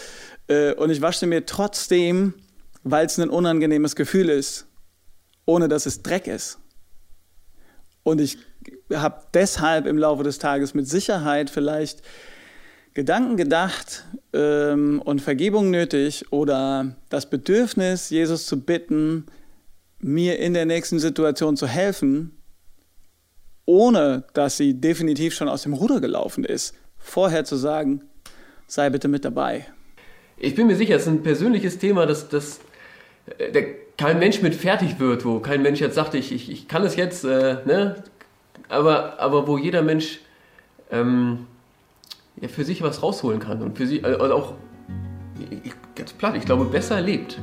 Äh, 0.48 0.74
und 0.74 0.90
ich 0.90 1.00
wasche 1.00 1.26
mir 1.26 1.46
trotzdem, 1.46 2.34
weil 2.82 3.06
es 3.06 3.18
ein 3.18 3.30
unangenehmes 3.30 3.96
Gefühl 3.96 4.28
ist, 4.28 4.66
ohne 5.46 5.68
dass 5.68 5.86
es 5.86 6.02
Dreck 6.02 6.26
ist. 6.26 6.58
Und 8.02 8.20
ich 8.20 8.36
habe 8.92 9.22
deshalb 9.32 9.86
im 9.86 9.96
Laufe 9.96 10.22
des 10.22 10.38
Tages 10.38 10.74
mit 10.74 10.86
Sicherheit 10.86 11.48
vielleicht 11.48 12.02
Gedanken 12.94 13.36
gedacht 13.36 14.04
ähm, 14.32 15.02
und 15.04 15.20
Vergebung 15.20 15.70
nötig 15.70 16.26
oder 16.30 16.94
das 17.08 17.28
Bedürfnis, 17.28 18.10
Jesus 18.10 18.46
zu 18.46 18.60
bitten, 18.60 19.26
mir 19.98 20.38
in 20.38 20.54
der 20.54 20.64
nächsten 20.64 21.00
Situation 21.00 21.56
zu 21.56 21.66
helfen, 21.66 22.38
ohne 23.66 24.24
dass 24.32 24.56
sie 24.56 24.74
definitiv 24.74 25.34
schon 25.34 25.48
aus 25.48 25.62
dem 25.62 25.72
Ruder 25.72 26.00
gelaufen 26.00 26.44
ist, 26.44 26.74
vorher 26.96 27.44
zu 27.44 27.56
sagen, 27.56 28.02
sei 28.68 28.90
bitte 28.90 29.08
mit 29.08 29.24
dabei. 29.24 29.66
Ich 30.36 30.54
bin 30.54 30.68
mir 30.68 30.76
sicher, 30.76 30.94
es 30.94 31.02
ist 31.02 31.08
ein 31.08 31.22
persönliches 31.22 31.78
Thema, 31.78 32.06
dass, 32.06 32.28
dass 32.28 32.60
äh, 33.38 33.50
der, 33.50 33.66
kein 33.96 34.20
Mensch 34.20 34.40
mit 34.40 34.54
fertig 34.54 35.00
wird, 35.00 35.24
wo 35.24 35.40
kein 35.40 35.62
Mensch 35.62 35.80
jetzt 35.80 35.94
sagt, 35.94 36.14
ich, 36.14 36.32
ich, 36.32 36.50
ich 36.50 36.68
kann 36.68 36.84
es 36.84 36.94
jetzt, 36.94 37.24
äh, 37.24 37.56
ne? 37.64 38.04
aber, 38.68 39.18
aber 39.18 39.46
wo 39.46 39.58
jeder 39.58 39.82
Mensch 39.82 40.20
ähm, 40.90 41.46
ja, 42.40 42.48
für 42.48 42.64
sich 42.64 42.82
was 42.82 43.02
rausholen 43.02 43.40
kann 43.40 43.62
und 43.62 43.76
für 43.76 43.86
sich 43.86 44.04
also 44.04 44.34
auch 44.34 44.54
ganz 45.94 46.12
platt, 46.12 46.36
ich 46.36 46.44
glaube, 46.44 46.64
besser 46.66 47.00
lebt. 47.00 47.40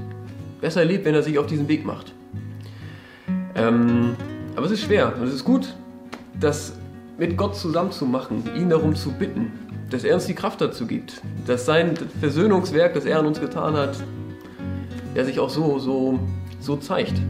Besser 0.59 0.85
lebt, 0.85 1.05
wenn 1.05 1.15
er 1.15 1.23
sich 1.23 1.39
auf 1.39 1.47
diesen 1.47 1.67
Weg 1.67 1.85
macht. 1.85 2.13
Ähm, 3.55 4.15
aber 4.55 4.65
es 4.65 4.71
ist 4.73 4.83
schwer 4.83 5.13
und 5.17 5.27
es 5.27 5.33
ist 5.33 5.43
gut, 5.43 5.75
das 6.39 6.73
mit 7.17 7.37
Gott 7.37 7.55
zusammen 7.55 7.91
zu 7.91 8.05
machen, 8.05 8.43
ihn 8.55 8.69
darum 8.69 8.95
zu 8.95 9.11
bitten, 9.11 9.51
dass 9.89 10.03
er 10.03 10.15
uns 10.15 10.25
die 10.25 10.35
Kraft 10.35 10.61
dazu 10.61 10.87
gibt, 10.87 11.21
dass 11.45 11.65
sein 11.65 11.95
Versöhnungswerk, 12.19 12.93
das 12.93 13.05
er 13.05 13.19
an 13.19 13.25
uns 13.25 13.39
getan 13.39 13.75
hat, 13.75 13.97
er 15.13 15.25
sich 15.25 15.39
auch 15.39 15.49
so, 15.49 15.79
so, 15.79 16.19
so 16.59 16.77
zeigt. 16.77 17.21